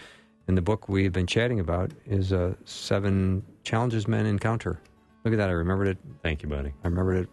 [0.48, 4.80] And the book we've been chatting about is uh, Seven Challenges Men Encounter.
[5.26, 5.50] Look at that.
[5.50, 5.98] I remembered it.
[6.24, 6.70] Thank you, buddy.
[6.84, 7.30] I remembered it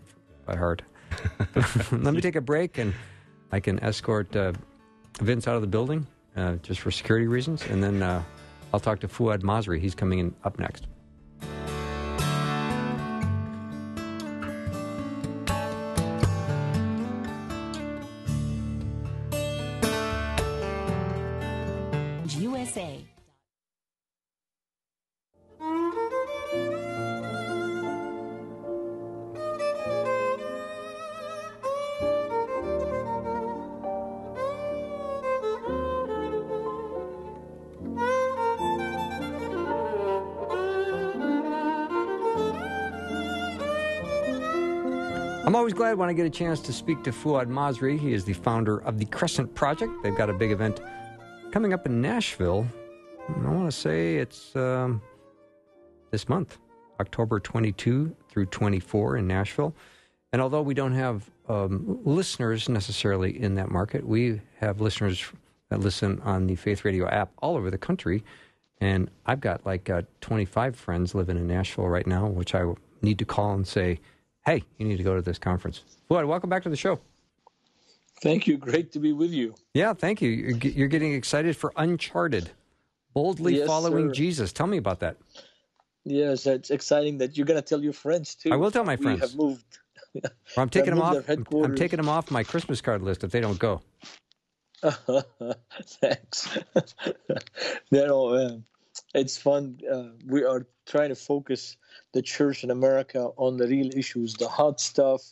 [0.46, 0.82] by heart.
[1.92, 2.92] Let me take a break and
[3.52, 4.52] I can escort uh,
[5.20, 6.04] Vince out of the building
[6.36, 7.64] uh, just for security reasons.
[7.66, 8.24] And then uh,
[8.74, 9.78] I'll talk to Fouad Masri.
[9.78, 10.88] He's coming in up next.
[45.74, 47.98] Glad when I get a chance to speak to Fouad Masri.
[47.98, 49.92] He is the founder of the Crescent Project.
[50.04, 50.80] They've got a big event
[51.50, 52.64] coming up in Nashville.
[53.28, 55.02] I want to say it's um,
[56.12, 56.58] this month,
[57.00, 59.74] October 22 through 24 in Nashville.
[60.32, 65.24] And although we don't have um, listeners necessarily in that market, we have listeners
[65.70, 68.22] that listen on the Faith Radio app all over the country.
[68.80, 72.64] And I've got like uh, 25 friends living in Nashville right now, which I
[73.02, 73.98] need to call and say,
[74.46, 75.82] hey, you need to go to this conference.
[76.10, 77.00] Fouad, welcome back to the show.
[78.22, 78.56] Thank you.
[78.56, 79.54] Great to be with you.
[79.74, 80.30] Yeah, thank you.
[80.30, 82.50] You're, getting excited for Uncharted,
[83.12, 84.14] boldly yes, following sir.
[84.14, 84.52] Jesus.
[84.52, 85.16] Tell me about that.
[86.04, 88.50] Yes, it's exciting that you're going to tell your friends too.
[88.52, 89.20] I will tell my friends.
[89.20, 89.78] We have moved.
[90.56, 91.28] I'm taking them off.
[91.28, 93.82] I'm taking them off my Christmas card list if they don't go.
[96.00, 96.58] Thanks.
[97.90, 98.62] you know,
[99.14, 99.80] it's fun.
[99.90, 101.76] Uh, we are trying to focus
[102.12, 105.22] the church in America on the real issues, the hot stuff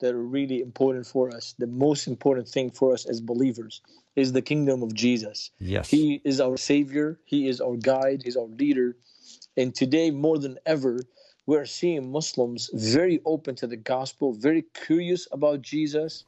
[0.00, 1.54] that are really important for us.
[1.58, 3.80] The most important thing for us as believers
[4.14, 5.50] is the kingdom of Jesus.
[5.58, 5.90] Yes.
[5.90, 8.96] He is our savior, he is our guide, he's our leader.
[9.56, 11.00] And today more than ever,
[11.46, 16.24] we're seeing Muslims very open to the gospel, very curious about Jesus,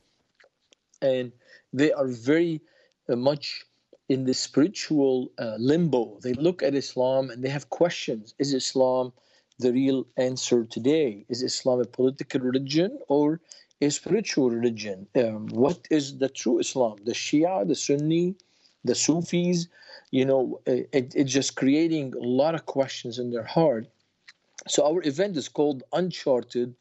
[1.03, 1.33] and
[1.73, 2.61] they are very
[3.09, 3.65] uh, much
[4.09, 6.19] in the spiritual uh, limbo.
[6.23, 8.35] They look at Islam and they have questions.
[8.39, 9.13] Is Islam
[9.59, 11.27] the real answer today?
[11.29, 13.41] Is Islam a political religion or
[13.81, 15.07] a spiritual religion?
[15.15, 16.97] Um, what is the true Islam?
[17.05, 18.35] The Shia, the Sunni,
[18.85, 19.69] the Sufis?
[20.11, 23.87] You know, it, it's just creating a lot of questions in their heart.
[24.67, 26.75] So our event is called Uncharted,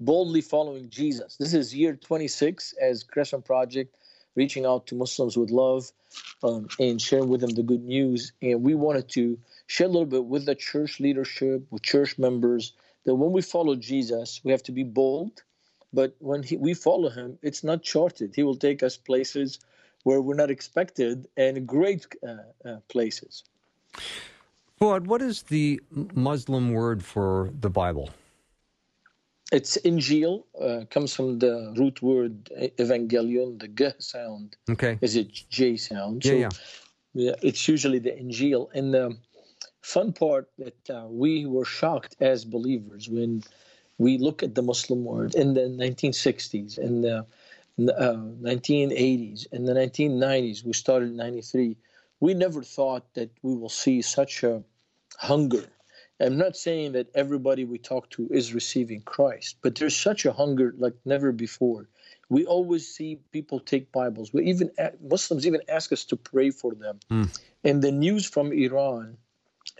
[0.00, 1.36] Boldly Following Jesus.
[1.36, 3.96] This is year 26 as Crescent Project,
[4.34, 5.90] reaching out to Muslims with love
[6.42, 8.32] um, and sharing with them the good news.
[8.40, 12.72] And we wanted to share a little bit with the church leadership, with church members,
[13.04, 15.42] that when we follow Jesus, we have to be bold.
[15.92, 18.34] But when he, we follow him, it's not charted.
[18.36, 19.58] He will take us places
[20.04, 23.44] where we're not expected and great uh, uh, places.
[24.80, 25.80] Fouad, what is the
[26.14, 28.10] Muslim word for the Bible?
[29.50, 34.56] It's Injil, uh, comes from the root word evangelion, the G sound.
[34.68, 34.98] Okay.
[35.00, 36.24] Is it J sound?
[36.24, 36.48] Yeah, so, yeah.
[37.14, 37.34] yeah.
[37.42, 38.68] It's usually the Injil.
[38.74, 39.16] And the
[39.80, 43.42] fun part that uh, we were shocked as believers when
[43.96, 47.26] we look at the Muslim world in the 1960s and the
[47.78, 50.62] uh, 1980s in the 1990s.
[50.64, 51.76] We started in 93.
[52.20, 54.62] We never thought that we will see such a
[55.16, 55.64] hunger
[56.20, 60.32] I'm not saying that everybody we talk to is receiving Christ, but there's such a
[60.32, 61.88] hunger like never before.
[62.28, 64.32] We always see people take Bibles.
[64.32, 66.98] We even Muslims even ask us to pray for them.
[67.10, 67.38] Mm.
[67.64, 69.16] And the news from Iran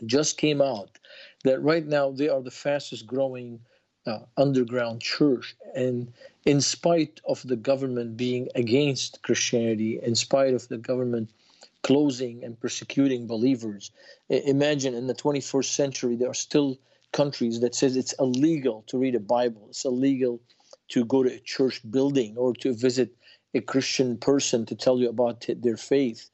[0.06, 0.98] just came out
[1.44, 3.60] that right now they are the fastest growing
[4.06, 5.56] uh, underground church.
[5.74, 6.12] And
[6.46, 11.30] in spite of the government being against Christianity, in spite of the government
[11.82, 13.90] closing and persecuting believers.
[14.28, 16.78] Imagine in the 21st century, there are still
[17.12, 19.66] countries that says it's illegal to read a Bible.
[19.70, 20.40] It's illegal
[20.88, 23.14] to go to a church building or to visit
[23.54, 26.30] a Christian person to tell you about their faith.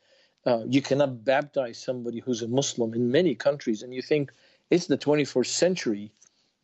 [0.46, 3.82] Uh, you cannot baptize somebody who's a Muslim in many countries.
[3.82, 4.32] And you think
[4.70, 6.12] it's the 21st century.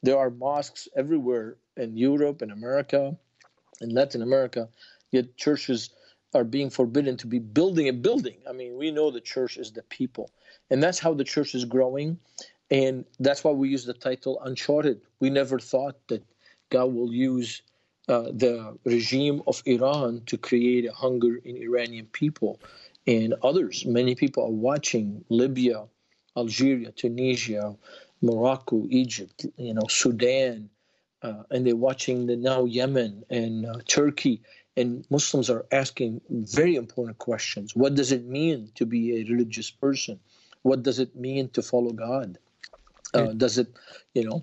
[0.03, 3.17] There are mosques everywhere in Europe and America
[3.81, 4.69] and Latin America,
[5.11, 5.91] yet churches
[6.35, 8.37] are being forbidden to be building a building.
[8.49, 10.31] I mean, we know the church is the people,
[10.71, 12.19] and that's how the church is growing.
[12.71, 15.01] And that's why we use the title Uncharted.
[15.19, 16.23] We never thought that
[16.71, 17.63] God will use
[18.09, 22.61] uh, the regime of Iran to create a hunger in Iranian people
[23.07, 23.85] and others.
[23.85, 25.87] Many people are watching Libya,
[26.37, 27.77] Algeria, Tunisia,
[28.23, 30.71] Morocco, Egypt, you know, Sudan,
[31.23, 34.43] uh, and they're watching the now Yemen and uh, Turkey
[34.77, 37.75] and Muslims are asking very important questions.
[37.75, 40.21] What does it mean to be a religious person?
[40.63, 42.39] What does it mean to follow God?
[43.13, 43.69] Uh, does it,
[44.15, 44.43] you know?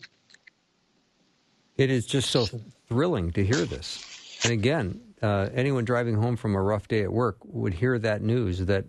[1.77, 2.47] It is just so
[2.89, 4.39] thrilling to hear this.
[4.43, 8.21] And again, uh, anyone driving home from a rough day at work would hear that
[8.21, 8.85] news that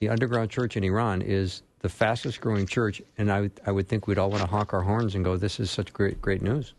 [0.00, 4.06] the underground church in Iran is the fastest growing church, and I, I would think
[4.06, 6.74] we'd all want to honk our horns and go, "This is such great, great news."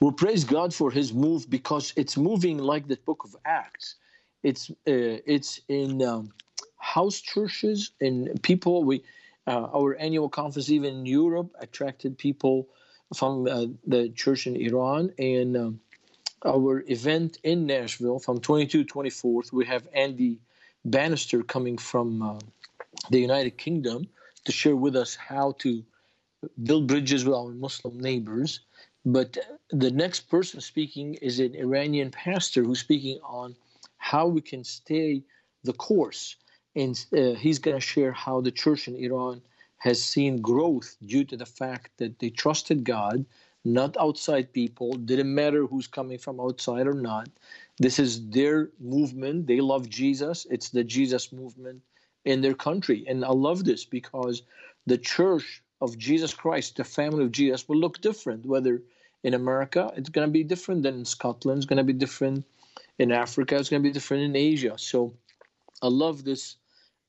[0.00, 3.96] We praise God for His move because it's moving like the Book of Acts.
[4.42, 6.32] It's uh, it's in um,
[6.76, 8.84] house churches and people.
[8.84, 9.02] We
[9.46, 12.68] uh, our annual conference even in Europe attracted people
[13.14, 15.80] from uh, the church in Iran and um,
[16.44, 19.52] our event in Nashville from 22 24th.
[19.52, 20.38] We have Andy
[20.84, 22.38] Bannister coming from uh,
[23.10, 24.06] the United Kingdom
[24.44, 25.82] to share with us how to
[26.62, 28.60] build bridges with our Muslim neighbors
[29.08, 29.38] but
[29.70, 33.56] the next person speaking is an Iranian pastor who's speaking on
[33.96, 35.22] how we can stay
[35.64, 36.36] the course.
[36.76, 39.40] And uh, he's going to share how the church in Iran
[39.78, 43.24] has seen growth due to the fact that they trusted God,
[43.64, 44.92] not outside people.
[44.92, 47.30] Didn't matter who's coming from outside or not.
[47.78, 49.46] This is their movement.
[49.46, 50.46] They love Jesus.
[50.50, 51.80] It's the Jesus movement
[52.26, 53.04] in their country.
[53.08, 54.42] And I love this because
[54.86, 58.44] the church of Jesus Christ, the family of Jesus, will look different.
[58.44, 58.82] Whether
[59.24, 62.44] in America, it's going to be different than in Scotland, it's going to be different
[62.98, 64.74] in Africa, it's going to be different in Asia.
[64.76, 65.12] So
[65.82, 66.56] I love this,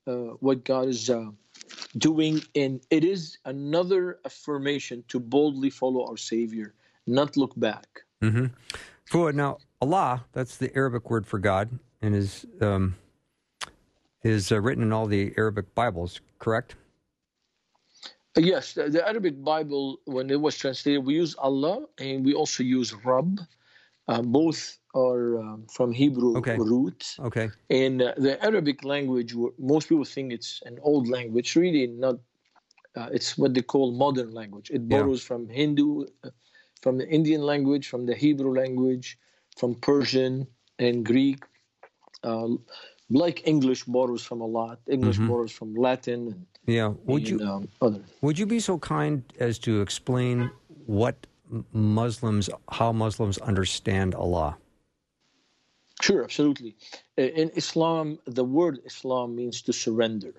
[0.06, 1.26] uh, what God is uh,
[1.96, 2.42] doing.
[2.54, 6.74] And it is another affirmation to boldly follow our Savior,
[7.06, 7.86] not look back.
[8.22, 9.36] Mm-hmm.
[9.36, 12.94] Now, Allah, that's the Arabic word for God, and is, um,
[14.22, 16.76] is uh, written in all the Arabic Bibles, correct?
[18.36, 22.62] Yes, the, the, Arabic Bible, when it was translated, we use Allah and we also
[22.62, 23.40] use Rabb.
[24.06, 26.56] Uh, both are um, from Hebrew okay.
[26.56, 27.16] root.
[27.20, 27.50] Okay.
[27.70, 31.54] And uh, the Arabic language, most people think it's an old language.
[31.56, 32.16] Really, not.
[32.96, 34.70] Uh, it's what they call modern language.
[34.70, 35.28] It borrows yeah.
[35.28, 36.30] from Hindu, uh,
[36.82, 39.16] from the Indian language, from the Hebrew language,
[39.56, 40.46] from Persian
[40.80, 41.44] and Greek.
[43.14, 44.80] Uh, like English borrows from a lot.
[44.88, 45.28] English mm-hmm.
[45.28, 46.92] borrows from Latin and yeah.
[47.04, 48.02] Would and, you um, other.
[48.20, 50.50] Would you be so kind as to explain
[50.86, 51.26] what
[51.72, 54.56] Muslims, how Muslims understand Allah?
[56.00, 56.76] Sure, absolutely.
[57.16, 60.32] In Islam, the word Islam means to surrender.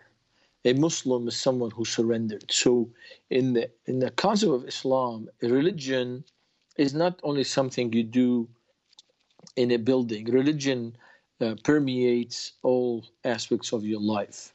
[0.66, 2.46] A Muslim is someone who surrendered.
[2.52, 2.90] So,
[3.30, 6.24] in the in the concept of Islam, religion
[6.78, 8.48] is not only something you do
[9.56, 10.26] in a building.
[10.26, 10.96] Religion
[11.42, 14.54] uh, permeates all aspects of your life.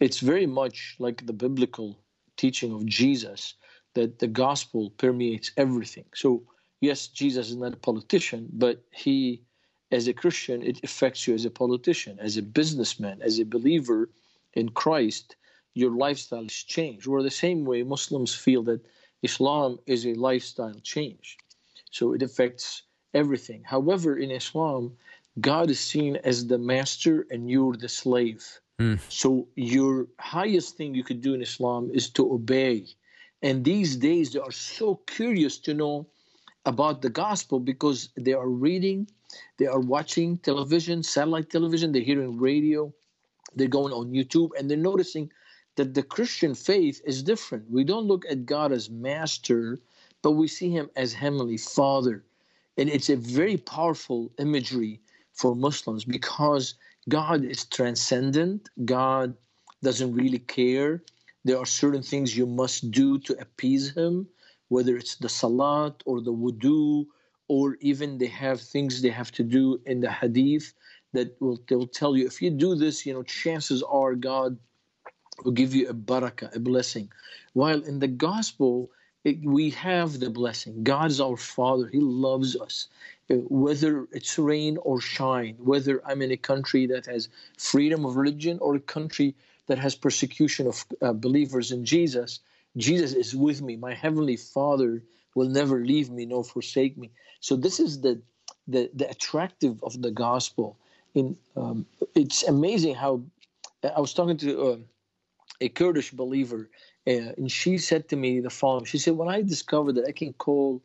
[0.00, 1.98] It's very much like the biblical
[2.36, 3.54] teaching of Jesus
[3.94, 6.04] that the gospel permeates everything.
[6.14, 6.42] So,
[6.80, 9.42] yes, Jesus is not a politician, but he,
[9.90, 14.10] as a Christian, it affects you as a politician, as a businessman, as a believer
[14.52, 15.36] in Christ.
[15.74, 17.06] Your lifestyle is changed.
[17.06, 18.84] Or the same way Muslims feel that
[19.22, 21.38] Islam is a lifestyle change.
[21.90, 22.82] So it affects
[23.14, 23.62] everything.
[23.64, 24.96] However, in Islam,
[25.40, 28.60] God is seen as the master and you're the slave.
[28.80, 28.98] Mm.
[29.08, 32.86] So your highest thing you could do in Islam is to obey.
[33.42, 36.06] And these days they are so curious to know
[36.64, 39.08] about the gospel because they are reading,
[39.58, 42.92] they are watching television, satellite television, they're hearing radio,
[43.54, 45.30] they're going on YouTube, and they're noticing
[45.76, 47.70] that the Christian faith is different.
[47.70, 49.78] We don't look at God as master,
[50.22, 52.24] but we see him as heavenly father.
[52.78, 55.00] And it's a very powerful imagery
[55.36, 56.74] for Muslims because
[57.08, 58.68] God is transcendent.
[58.84, 59.34] God
[59.82, 61.02] doesn't really care.
[61.44, 64.26] There are certain things you must do to appease Him,
[64.68, 67.06] whether it's the salat or the wudu,
[67.48, 70.72] or even they have things they have to do in the hadith
[71.12, 74.58] that will they'll tell you if you do this, you know, chances are God
[75.44, 77.12] will give you a barakah, a blessing.
[77.52, 78.90] While in the gospel,
[79.26, 80.84] it, we have the blessing.
[80.84, 81.88] God is our Father.
[81.88, 82.88] He loves us
[83.28, 88.58] whether it's rain or shine, whether I'm in a country that has freedom of religion
[88.60, 89.34] or a country
[89.66, 92.40] that has persecution of uh, believers in Jesus,
[92.76, 93.76] Jesus is with me.
[93.76, 95.02] My heavenly Father
[95.34, 97.10] will never leave me nor forsake me.
[97.40, 98.22] So this is the
[98.68, 100.76] the, the attractive of the gospel.
[101.14, 103.22] In um, it's amazing how
[103.82, 104.76] I was talking to uh,
[105.60, 108.84] a Kurdish believer, uh, and she said to me the following.
[108.84, 110.82] She said, "When I discovered that I can call."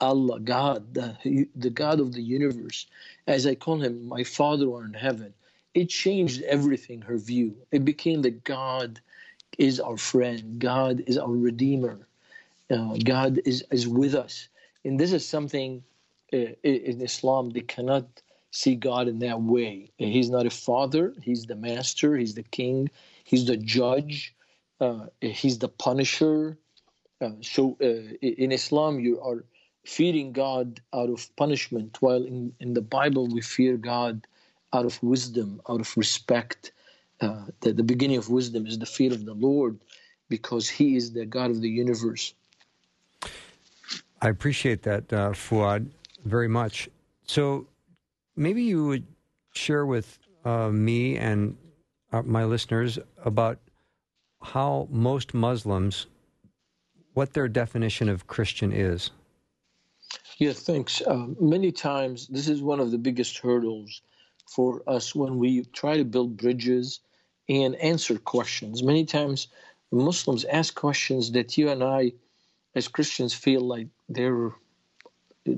[0.00, 2.86] Allah, God, the, the God of the universe,
[3.26, 5.34] as I call him, my Father are in heaven,
[5.74, 7.56] it changed everything, her view.
[7.72, 9.00] It became that God
[9.58, 12.06] is our friend, God is our Redeemer,
[12.70, 14.48] uh, God is, is with us.
[14.84, 15.82] And this is something
[16.32, 18.06] uh, in Islam, they cannot
[18.50, 19.90] see God in that way.
[19.98, 22.88] He's not a father, He's the master, He's the king,
[23.24, 24.34] He's the judge,
[24.80, 26.58] uh, He's the punisher.
[27.20, 29.44] Uh, so uh, in Islam, you are
[29.84, 34.26] fearing God out of punishment, while in, in the Bible we fear God
[34.72, 36.72] out of wisdom, out of respect.
[37.20, 39.78] Uh, the, the beginning of wisdom is the fear of the Lord
[40.28, 42.34] because He is the God of the universe.
[44.20, 45.90] I appreciate that, uh, Fouad,
[46.24, 46.88] very much.
[47.26, 47.66] So
[48.36, 49.06] maybe you would
[49.54, 51.56] share with uh, me and
[52.12, 53.58] uh, my listeners about
[54.44, 56.06] how most Muslims,
[57.14, 59.10] what their definition of Christian is.
[60.38, 61.02] Yeah, thanks.
[61.06, 64.02] Um, many times, this is one of the biggest hurdles
[64.46, 67.00] for us when we try to build bridges
[67.48, 68.82] and answer questions.
[68.82, 69.48] Many times,
[69.90, 72.12] Muslims ask questions that you and I,
[72.74, 74.50] as Christians, feel like they're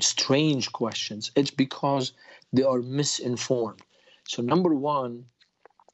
[0.00, 1.30] strange questions.
[1.36, 2.12] It's because
[2.52, 3.82] they are misinformed.
[4.28, 5.24] So, number one,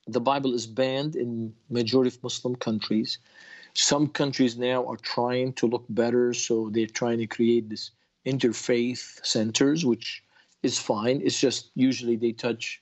[0.07, 3.19] the Bible is banned in majority of Muslim countries.
[3.75, 7.91] Some countries now are trying to look better, so they're trying to create this
[8.27, 10.23] interfaith centers, which
[10.63, 11.21] is fine.
[11.25, 12.81] It's just usually they touch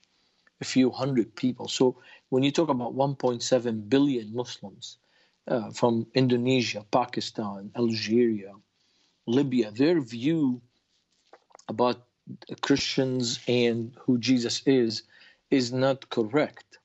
[0.59, 1.67] a few hundred people.
[1.67, 1.97] So
[2.29, 4.97] when you talk about 1.7 billion Muslims
[5.47, 8.53] uh, from Indonesia, Pakistan, Algeria,
[9.25, 10.61] Libya, their view
[11.67, 12.05] about
[12.61, 15.03] Christians and who Jesus is
[15.49, 16.79] is not correct.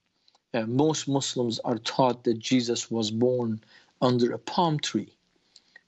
[0.57, 3.61] Uh, most Muslims are taught that Jesus was born
[4.01, 5.13] under a palm tree,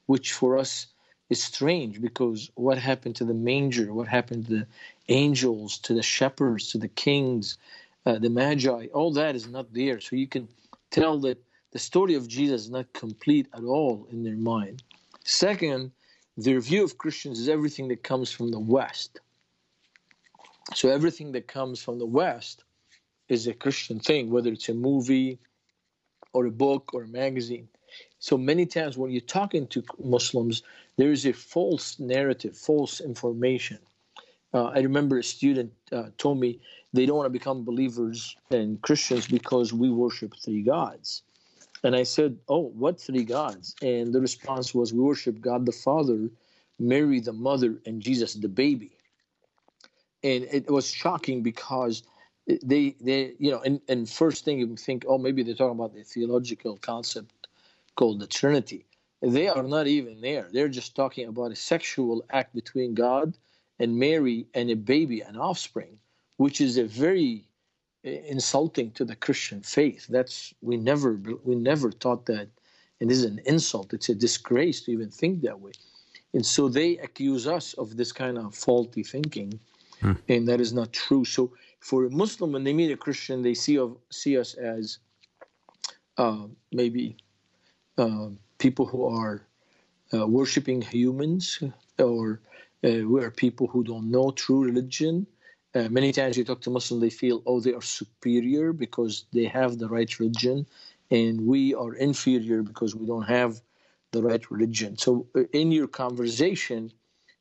[0.04, 0.88] which for us
[1.30, 3.94] is strange because what happened to the manger?
[3.94, 4.66] What happened to the
[5.08, 7.56] angels, to the shepherds, to the kings,
[8.04, 8.88] uh, the magi?
[8.92, 10.00] All that is not there.
[10.00, 10.46] So you can
[10.90, 14.82] tell that the story of Jesus is not complete at all in their mind.
[15.24, 15.92] Second,
[16.36, 19.20] their view of Christians is everything that comes from the West.
[20.74, 22.64] So everything that comes from the West
[23.28, 25.38] is a Christian thing, whether it's a movie
[26.32, 27.68] or a book or a magazine.
[28.18, 30.62] So many times when you're talking to Muslims,
[30.96, 33.78] there is a false narrative, false information.
[34.52, 36.60] Uh, I remember a student uh, told me
[36.92, 41.22] they don't want to become believers and Christians because we worship three gods.
[41.84, 43.74] And I said, Oh, what three gods?
[43.82, 46.28] And the response was, We worship God the Father,
[46.78, 48.98] Mary the mother, and Jesus the baby
[50.22, 52.02] and it was shocking because
[52.62, 55.94] they they you know and, and first thing you think oh maybe they're talking about
[55.94, 57.48] the theological concept
[57.94, 58.84] called the trinity.
[59.20, 60.48] They are not even there.
[60.52, 63.36] They're just talking about a sexual act between god
[63.78, 65.98] and mary and a baby an offspring
[66.36, 67.44] which is a very
[68.04, 70.06] eh, insulting to the christian faith.
[70.08, 72.48] That's we never we never taught that.
[73.00, 73.92] And this is an insult.
[73.92, 75.72] It's a disgrace to even think that way.
[76.34, 79.60] And so they accuse us of this kind of faulty thinking
[80.00, 80.12] Hmm.
[80.28, 81.24] And that is not true.
[81.24, 84.98] So for a Muslim, when they meet a Christian, they see, of, see us as
[86.16, 87.16] uh, maybe
[87.96, 89.46] uh, people who are
[90.12, 91.62] uh, worshiping humans
[91.98, 92.40] or
[92.84, 95.26] uh, we are people who don't know true religion.
[95.74, 99.44] Uh, many times you talk to Muslims, they feel, oh, they are superior because they
[99.44, 100.66] have the right religion,
[101.10, 103.60] and we are inferior because we don't have
[104.12, 104.96] the right religion.
[104.96, 106.92] So, uh, in your conversation,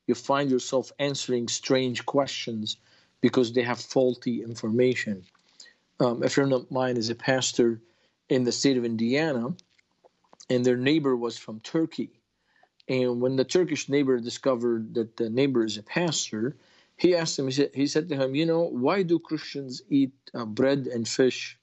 [0.08, 2.78] you find yourself answering strange questions
[3.22, 5.24] because they have faulty information.
[6.00, 7.82] Um, a friend of mine is a pastor
[8.30, 9.56] in the state of Indiana,
[10.50, 12.22] and their neighbor was from Turkey.
[12.88, 16.56] And when the Turkish neighbor discovered that the neighbor is a pastor,
[16.96, 20.14] he asked him, he said, he said to him, You know, why do Christians eat
[20.34, 21.60] uh, bread and fish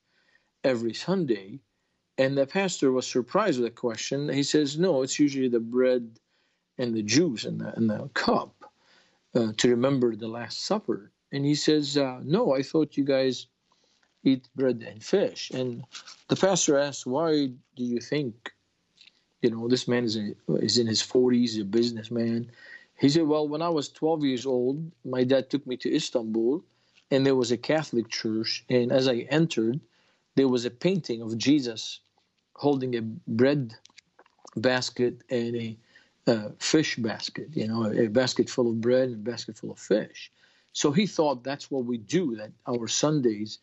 [0.62, 1.60] every Sunday?
[2.18, 4.28] And the pastor was surprised with the question.
[4.28, 6.18] He says, No, it's usually the bread
[6.78, 8.54] and the juice and the, the cup
[9.34, 11.10] uh, to remember the Last Supper.
[11.34, 13.48] And he says, uh, No, I thought you guys
[14.22, 15.50] eat bread and fish.
[15.50, 15.82] And
[16.28, 18.52] the pastor asks, Why do you think,
[19.42, 20.16] you know, this man is,
[20.48, 22.52] is in his 40s, a businessman?
[23.00, 26.62] He said, Well, when I was 12 years old, my dad took me to Istanbul,
[27.10, 28.64] and there was a Catholic church.
[28.70, 29.80] And as I entered,
[30.36, 31.98] there was a painting of Jesus
[32.54, 33.74] holding a bread
[34.56, 35.76] basket and a
[36.28, 39.80] uh, fish basket, you know, a basket full of bread and a basket full of
[39.80, 40.30] fish.
[40.74, 43.58] So he thought that's what we do, that our Sundays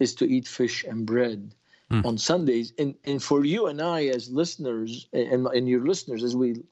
[0.00, 1.54] is to eat fish and bread
[1.90, 2.04] mm.
[2.04, 2.72] on Sundays.
[2.78, 6.64] And, and for you and I, as listeners, and, and your listeners, as we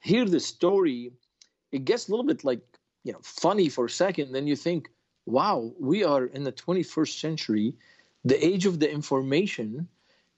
[0.00, 1.12] hear the story,
[1.72, 2.60] it gets a little bit like,
[3.04, 4.32] you know, funny for a second.
[4.32, 4.90] Then you think,
[5.26, 7.74] wow, we are in the 21st century,
[8.24, 9.88] the age of the information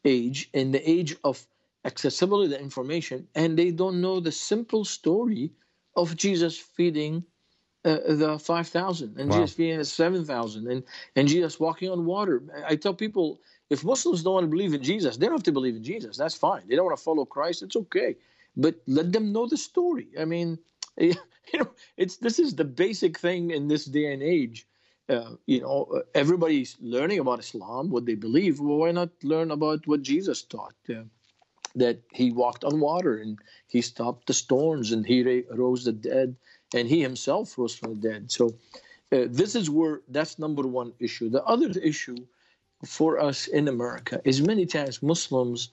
[0.05, 1.45] age, and the age of
[1.85, 5.51] accessibility to information, and they don't know the simple story
[5.97, 7.25] of Jesus feeding
[7.85, 9.37] uh, the 5,000 and wow.
[9.37, 10.83] Jesus feeding the 7,000 and,
[11.17, 12.43] and Jesus walking on water.
[12.67, 15.53] I tell people if Muslims don't want to believe in Jesus, they don't have to
[15.53, 16.17] believe in Jesus.
[16.17, 16.63] That's fine.
[16.69, 17.63] They don't want to follow Christ.
[17.63, 18.17] It's okay.
[18.57, 20.09] But let them know the story.
[20.19, 20.59] I mean,
[20.99, 21.15] you
[21.55, 24.67] know, it's this is the basic thing in this day and age.
[25.09, 28.61] Uh, you know, everybody's learning about Islam, what they believe.
[28.61, 30.75] Well, why not learn about what Jesus taught?
[30.89, 31.05] Uh,
[31.77, 36.37] that he walked on water and he stopped the storms and he rose the dead
[36.75, 38.31] and he himself rose from the dead.
[38.31, 38.55] So
[39.13, 41.29] uh, this is where that's number one issue.
[41.29, 42.17] The other issue
[42.85, 45.71] for us in America is many times Muslims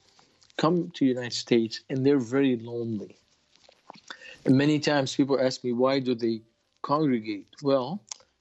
[0.56, 3.16] come to the United States and they're very lonely.
[4.44, 6.42] And many times people ask me, why do they
[6.82, 7.46] congregate?
[7.62, 8.00] Well,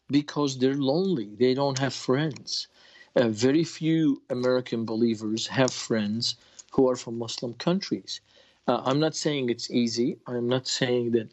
[0.09, 1.29] because they're lonely.
[1.37, 2.67] They don't have friends.
[3.15, 6.35] Uh, very few American believers have friends
[6.71, 8.21] who are from Muslim countries.
[8.67, 10.17] Uh, I'm not saying it's easy.
[10.27, 11.29] I'm not saying that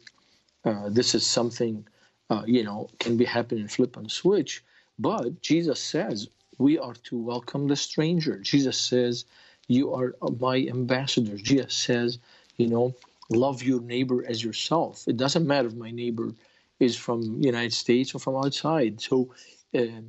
[0.65, 1.87] uh, this is something,
[2.29, 4.63] uh, you know, can be happening flip and switch.
[4.99, 8.39] But Jesus says we are to welcome the stranger.
[8.39, 9.25] Jesus says
[9.67, 11.41] you are my ambassadors.
[11.41, 12.19] Jesus says,
[12.57, 12.93] you know,
[13.29, 15.03] love your neighbor as yourself.
[15.07, 16.33] It doesn't matter if my neighbor
[16.79, 19.01] is from United States or from outside.
[19.01, 19.33] So
[19.77, 20.01] uh,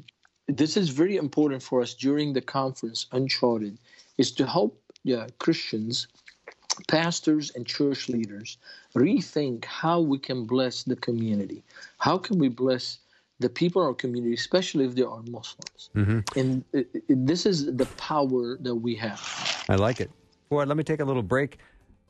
[0.49, 3.79] this is very important for us during the conference, Uncharted,
[4.19, 4.81] is to help
[5.13, 6.09] uh, Christians,
[6.89, 8.59] pastors, and church leaders
[8.95, 11.63] rethink how we can bless the community.
[11.99, 12.99] How can we bless
[13.39, 15.91] the people in our community, especially if they are Muslims?
[15.95, 16.39] Mm-hmm.
[16.39, 16.65] And
[17.09, 19.65] this is the power that we have.
[19.69, 20.11] I like it.
[20.51, 21.59] Fouad, let me take a little break.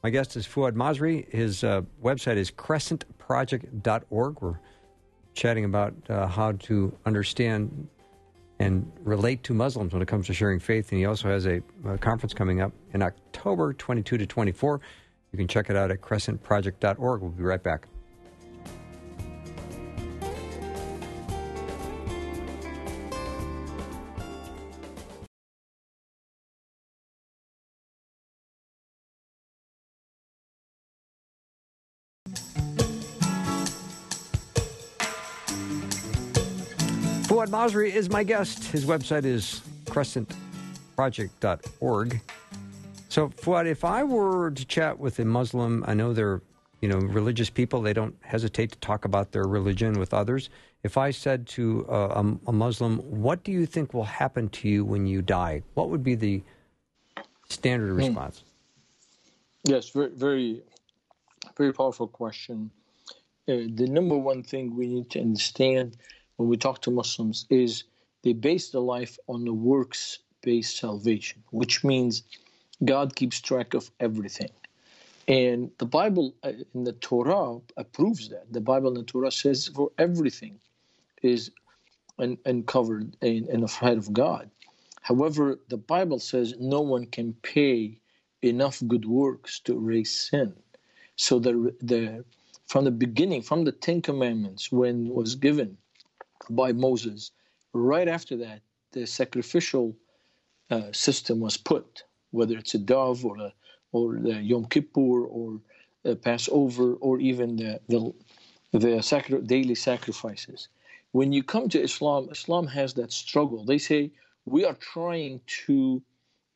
[0.03, 1.29] My guest is Fouad Masri.
[1.33, 4.41] His uh, website is crescentproject.org.
[4.41, 4.59] We're
[5.35, 7.89] chatting about uh, how to understand
[8.59, 10.90] and relate to Muslims when it comes to sharing faith.
[10.90, 14.80] And he also has a, a conference coming up in October 22 to 24.
[15.32, 17.20] You can check it out at crescentproject.org.
[17.20, 17.88] We'll be right back.
[37.47, 38.64] Fouad Masri is my guest.
[38.64, 42.20] His website is crescentproject.org.
[43.09, 46.42] So, Fouad, if I were to chat with a Muslim, I know they're
[46.80, 50.51] you know religious people; they don't hesitate to talk about their religion with others.
[50.82, 54.84] If I said to a, a Muslim, "What do you think will happen to you
[54.84, 56.42] when you die?" What would be the
[57.49, 57.99] standard hmm.
[57.99, 58.42] response?
[59.64, 60.62] Yes, very, very,
[61.57, 62.72] very powerful question.
[63.49, 65.97] Uh, the number one thing we need to understand
[66.37, 67.84] when we talk to Muslims is
[68.22, 72.22] they base their life on the works based salvation, which means
[72.84, 74.51] God keeps track of everything.
[75.28, 78.53] And the Bible uh, in the Torah approves that.
[78.53, 80.61] The Bible in the Torah says for everything
[81.22, 81.51] is
[82.18, 84.51] un- uncovered in, in the sight of God.
[85.03, 87.99] However, the Bible says no one can pay
[88.43, 90.55] enough good works to erase sin.
[91.16, 92.24] So the, the
[92.66, 95.78] from the beginning, from the Ten Commandments, when was given,
[96.51, 97.32] by Moses.
[97.72, 98.61] Right after that,
[98.93, 99.97] the sacrificial
[100.70, 103.53] uh, system was put, whether it's a dove or a,
[103.93, 105.61] or the Yom Kippur or
[106.22, 108.12] Passover or even the the,
[108.78, 110.68] the sacri- daily sacrifices.
[111.12, 113.64] When you come to Islam, Islam has that struggle.
[113.64, 114.12] They say
[114.45, 116.03] we are trying to,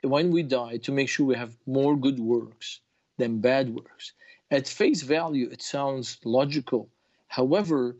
[0.02, 2.80] when we die, to make sure we have more good works
[3.18, 4.12] than bad works.
[4.50, 6.90] At face value, it sounds logical.
[7.28, 7.96] However,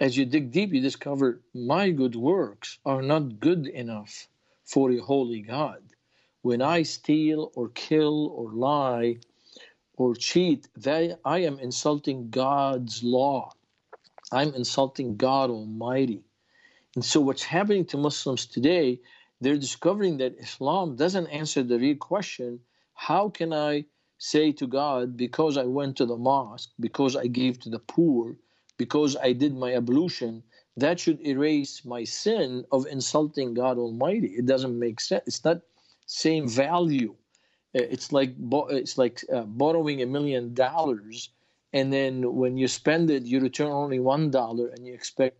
[0.00, 4.28] as you dig deep, you discover my good works are not good enough
[4.64, 5.82] for a holy God.
[6.42, 9.18] When I steal or kill or lie
[9.96, 13.52] or cheat, they, I am insulting God's law.
[14.32, 16.24] I'm insulting God Almighty.
[16.96, 19.00] And so, what's happening to Muslims today,
[19.40, 22.60] they're discovering that Islam doesn't answer the real question
[22.94, 23.84] how can I
[24.18, 28.36] say to God, because I went to the mosque, because I gave to the poor,
[28.76, 30.42] because I did my ablution,
[30.76, 34.28] that should erase my sin of insulting God Almighty.
[34.28, 35.22] It doesn't make sense.
[35.26, 35.60] It's not
[36.06, 37.14] same value.
[37.74, 38.34] Uh, it's like
[38.70, 41.30] it's like uh, borrowing a million dollars,
[41.72, 45.38] and then when you spend it, you return only one dollar, and you expect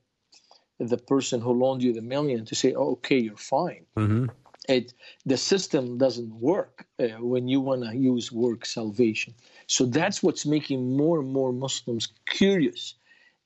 [0.79, 4.27] the person who loaned you the million to say, oh, "Okay, you're fine." Mm-hmm.
[4.69, 4.95] It
[5.27, 9.35] the system doesn't work uh, when you want to use work salvation.
[9.67, 12.95] So that's what's making more and more Muslims curious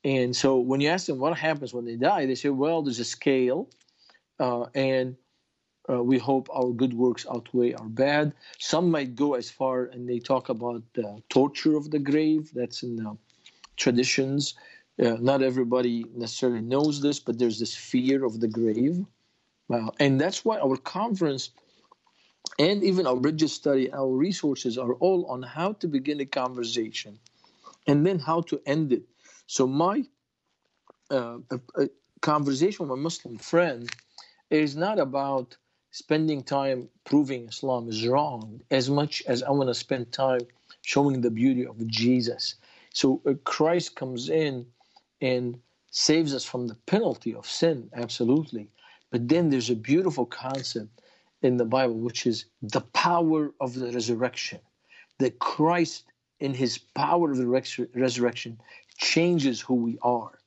[0.05, 3.01] and so when you ask them what happens when they die, they say, well, there's
[3.01, 3.69] a scale,
[4.39, 5.17] uh, and
[5.91, 8.35] uh, we hope our good works outweigh our bad.
[8.59, 12.51] Some might go as far and they talk about the torture of the grave.
[12.55, 13.17] That's in the
[13.77, 14.55] traditions.
[15.03, 19.05] Uh, not everybody necessarily knows this, but there's this fear of the grave.
[19.73, 21.51] Uh, and that's why our conference
[22.59, 27.19] and even our bridges study, our resources are all on how to begin a conversation
[27.87, 29.03] and then how to end it
[29.49, 30.05] so my
[31.11, 31.39] uh,
[32.21, 33.91] conversation with a Muslim friend
[34.51, 35.57] is not about
[35.91, 40.43] spending time proving Islam is wrong as much as I want to spend time
[40.83, 42.57] showing the beauty of Jesus.
[42.93, 44.67] So uh, Christ comes in
[45.23, 45.59] and
[45.91, 48.69] saves us from the penalty of sin, absolutely.
[49.11, 51.01] But then there's a beautiful concept
[51.41, 54.61] in the Bible, which is the power of the resurrection.
[55.19, 56.05] That Christ,
[56.39, 57.49] in his power of the
[57.95, 58.61] resurrection,
[58.99, 60.39] changes who we are.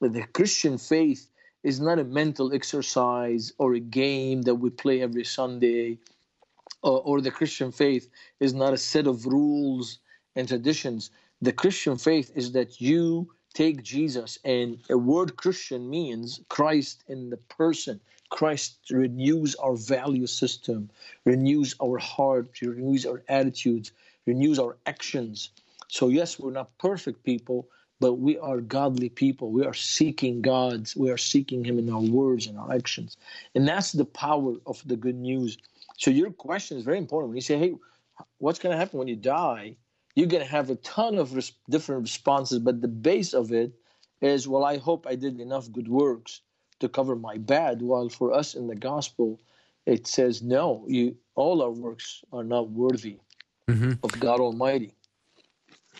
[0.00, 1.28] But the Christian faith
[1.62, 5.98] is not a mental exercise or a game that we play every Sunday,
[6.82, 8.08] or, or the Christian faith
[8.40, 9.98] is not a set of rules
[10.34, 11.10] and traditions.
[11.42, 17.30] The Christian faith is that you take Jesus, and a word Christian means Christ in
[17.30, 18.00] the person.
[18.30, 20.90] Christ renews our value system,
[21.24, 23.90] renews our heart, renews our attitudes,
[24.26, 25.50] renews our actions.
[25.88, 27.68] So, yes, we're not perfect people,
[28.00, 29.50] but we are godly people.
[29.50, 33.16] We are seeking God's, we are seeking Him in our words and our actions.
[33.54, 35.58] And that's the power of the good news.
[35.96, 37.30] So your question is very important.
[37.30, 37.74] When you say, hey,
[38.38, 39.76] what's going to happen when you die?
[40.14, 43.72] You're going to have a ton of res- different responses, but the base of it
[44.20, 46.40] is, well, I hope I did enough good works
[46.80, 47.82] to cover my bad.
[47.82, 49.40] While for us in the gospel,
[49.86, 53.18] it says, no, you all our works are not worthy
[53.68, 53.92] mm-hmm.
[54.02, 54.92] of God Almighty.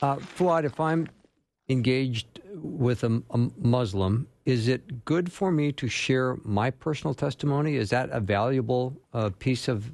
[0.02, 1.08] Uh, Fouad, if I'm
[1.68, 7.76] engaged with a, a, Muslim, is it good for me to share my personal testimony?
[7.76, 9.90] Is that a valuable uh, piece of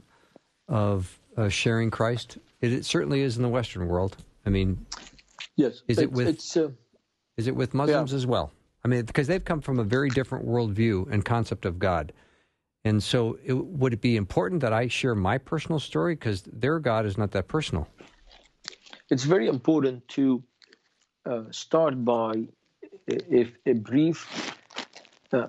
[0.69, 2.39] of uh, sharing Christ?
[2.61, 4.17] It, it, certainly is in the Western world.
[4.47, 4.87] I mean,
[5.57, 5.83] yes.
[5.89, 6.69] Is it with uh,
[7.37, 8.17] is it with Muslims yeah.
[8.17, 8.53] as well?
[8.85, 12.13] I mean, because they've come from a very different worldview and concept of God.
[12.85, 16.79] And so, it, would it be important that I share my personal story because their
[16.79, 17.89] God is not that personal?
[19.11, 20.43] It's very important to
[21.27, 22.47] uh, start by
[23.09, 24.57] a, a brief
[25.33, 25.49] uh,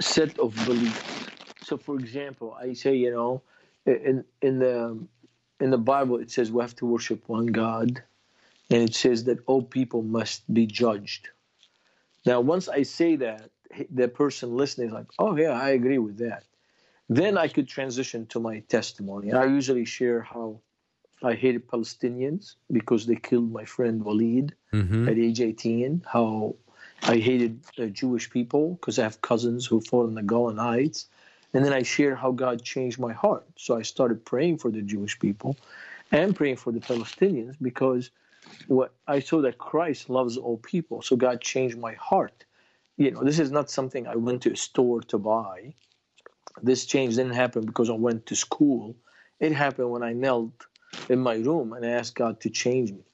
[0.00, 1.30] set of beliefs.
[1.62, 3.42] So, for example, I say, you know,
[3.86, 4.98] in in the
[5.60, 8.02] in the Bible it says we have to worship one God,
[8.70, 11.28] and it says that all people must be judged.
[12.26, 13.50] Now, once I say that,
[13.90, 16.44] the person listening is like, "Oh yeah, I agree with that."
[17.08, 19.30] Then I could transition to my testimony.
[19.30, 20.60] And I usually share how
[21.22, 25.08] I hated Palestinians because they killed my friend Walid mm-hmm.
[25.08, 26.04] at age 18.
[26.06, 26.56] How
[27.02, 31.08] I hated uh, Jewish people because I have cousins who fought in the Golan Heights.
[31.52, 33.44] And then I share how God changed my heart.
[33.56, 35.56] So I started praying for the Jewish people
[36.12, 38.10] and praying for the Palestinians because
[38.68, 41.02] what I saw that Christ loves all people.
[41.02, 42.44] So God changed my heart.
[42.96, 45.74] You know, this is not something I went to a store to buy.
[46.62, 48.96] This change didn't happen because I went to school.
[49.38, 50.52] It happened when I knelt
[51.08, 53.04] in my room and ask God to change me.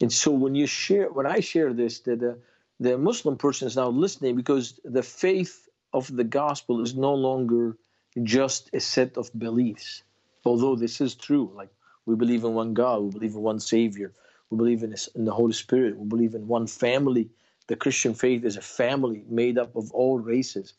[0.00, 2.38] And so when you share, when I share this, that the,
[2.80, 7.76] the Muslim person is now listening because the faith of the gospel is no longer
[8.22, 10.02] just a set of beliefs.
[10.44, 11.70] Although this is true, like
[12.06, 14.12] we believe in one God, we believe in one Savior,
[14.50, 17.30] we believe in, in the Holy Spirit, we believe in one family.
[17.66, 20.74] The Christian faith is a family made up of all races.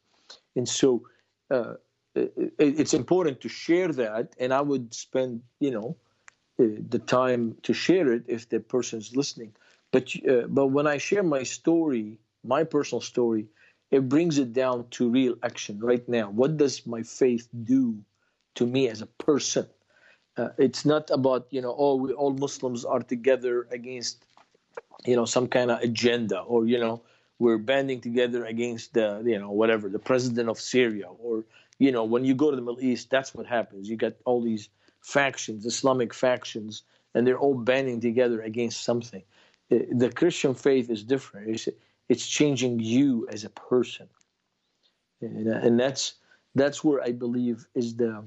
[0.55, 1.07] And so
[1.49, 1.75] uh,
[2.15, 4.33] it, it's important to share that.
[4.39, 5.97] And I would spend, you know,
[6.57, 9.53] the time to share it if the person is listening.
[9.91, 13.47] But uh, but when I share my story, my personal story,
[13.91, 16.29] it brings it down to real action right now.
[16.29, 17.97] What does my faith do
[18.55, 19.67] to me as a person?
[20.37, 24.25] Uh, it's not about you know oh we all Muslims are together against
[25.05, 27.01] you know some kind of agenda or you know
[27.39, 31.45] we're banding together against the you know whatever the president of Syria or
[31.79, 34.41] you know when you go to the Middle East that's what happens you get all
[34.41, 34.67] these
[35.05, 36.83] factions, Islamic factions,
[37.13, 39.21] and they're all banding together against something.
[39.69, 41.49] The Christian faith is different.
[41.49, 41.69] It's,
[42.09, 44.07] it's changing you as a person,
[45.21, 46.15] and, and that's
[46.53, 48.23] that's where I believe is the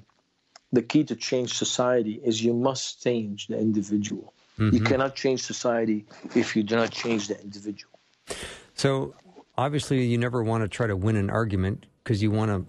[0.73, 4.35] the key to change society is you must change the individual.
[4.59, 4.75] Mm-hmm.
[4.77, 6.05] You cannot change society
[6.35, 7.99] if you do not change the individual.
[8.75, 9.15] So
[9.57, 12.67] obviously, you never want to try to win an argument because you want to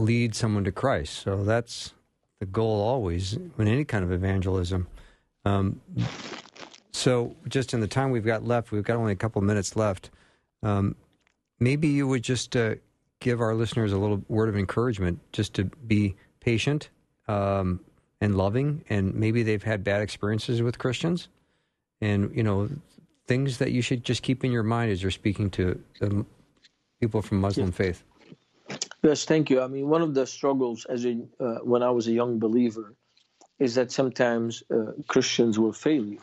[0.00, 1.14] lead someone to Christ.
[1.14, 1.94] So that's
[2.42, 4.88] the goal always in any kind of evangelism.
[5.44, 5.80] Um,
[6.90, 10.10] so, just in the time we've got left, we've got only a couple minutes left.
[10.64, 10.96] Um,
[11.60, 12.74] maybe you would just uh,
[13.20, 16.88] give our listeners a little word of encouragement, just to be patient
[17.28, 17.78] um,
[18.20, 21.28] and loving, and maybe they've had bad experiences with Christians,
[22.00, 22.68] and you know
[23.28, 25.80] things that you should just keep in your mind as you're speaking to
[26.98, 27.72] people from Muslim yeah.
[27.72, 28.02] faith.
[29.02, 29.60] Yes, thank you.
[29.60, 32.94] I mean, one of the struggles as a uh, when I was a young believer
[33.58, 36.20] is that sometimes uh, Christians will fail you,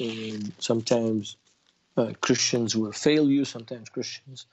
[0.00, 1.36] and sometimes
[1.96, 3.44] uh, Christians will fail you.
[3.44, 4.46] Sometimes Christians,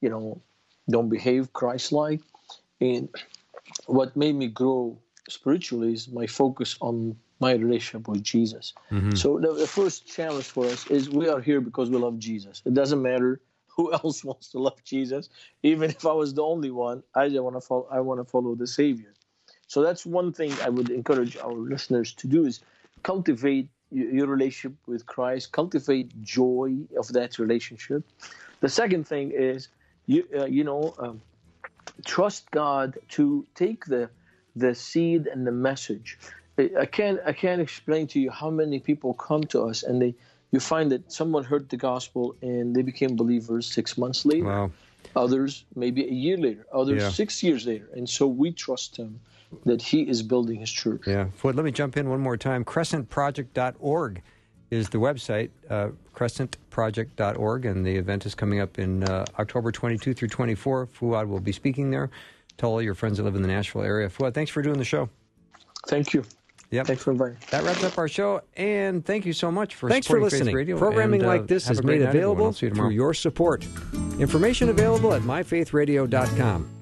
[0.00, 0.40] you know,
[0.88, 2.20] don't behave Christ-like.
[2.80, 3.08] And
[3.86, 4.98] what made me grow
[5.28, 8.72] spiritually is my focus on my relationship with Jesus.
[8.90, 9.14] Mm-hmm.
[9.14, 12.62] So the, the first challenge for us is we are here because we love Jesus.
[12.64, 13.40] It doesn't matter
[13.76, 15.28] who else wants to love Jesus?
[15.62, 17.88] Even if I was the only one, I just want to follow.
[17.90, 19.12] I want to follow the Savior.
[19.66, 22.60] So that's one thing I would encourage our listeners to do is
[23.02, 28.02] cultivate your relationship with Christ, cultivate joy of that relationship.
[28.60, 29.68] The second thing is
[30.06, 31.22] you uh, you know um,
[32.04, 34.10] trust God to take the
[34.56, 36.18] the seed and the message.
[36.58, 40.14] I can't I can't explain to you how many people come to us and they
[40.52, 44.44] you find that someone heard the gospel and they became believers six months later.
[44.44, 44.70] Wow.
[45.16, 46.66] Others maybe a year later.
[46.72, 47.08] Others yeah.
[47.10, 47.88] six years later.
[47.94, 49.18] And so we trust him
[49.64, 51.02] that he is building his church.
[51.06, 51.26] Yeah.
[51.40, 52.64] Fouad, let me jump in one more time.
[52.64, 54.22] CrescentProject.org
[54.70, 60.14] is the website, uh, crescentproject.org, and the event is coming up in uh, October 22
[60.14, 60.86] through 24.
[60.86, 62.10] Fouad will be speaking there.
[62.56, 64.08] Tell all your friends that live in the Nashville area.
[64.08, 65.10] Fouad, thanks for doing the show.
[65.88, 66.24] Thank you.
[66.72, 66.86] Yep.
[66.86, 67.36] Thanks for inviting.
[67.50, 70.32] That wraps up our show, and thank you so much for Thanks for supporting Faith
[70.40, 70.56] listening.
[70.56, 70.78] Radio.
[70.78, 73.66] Programming and, uh, like this is made available you through your support.
[74.18, 76.80] Information available at myfaithradio.com.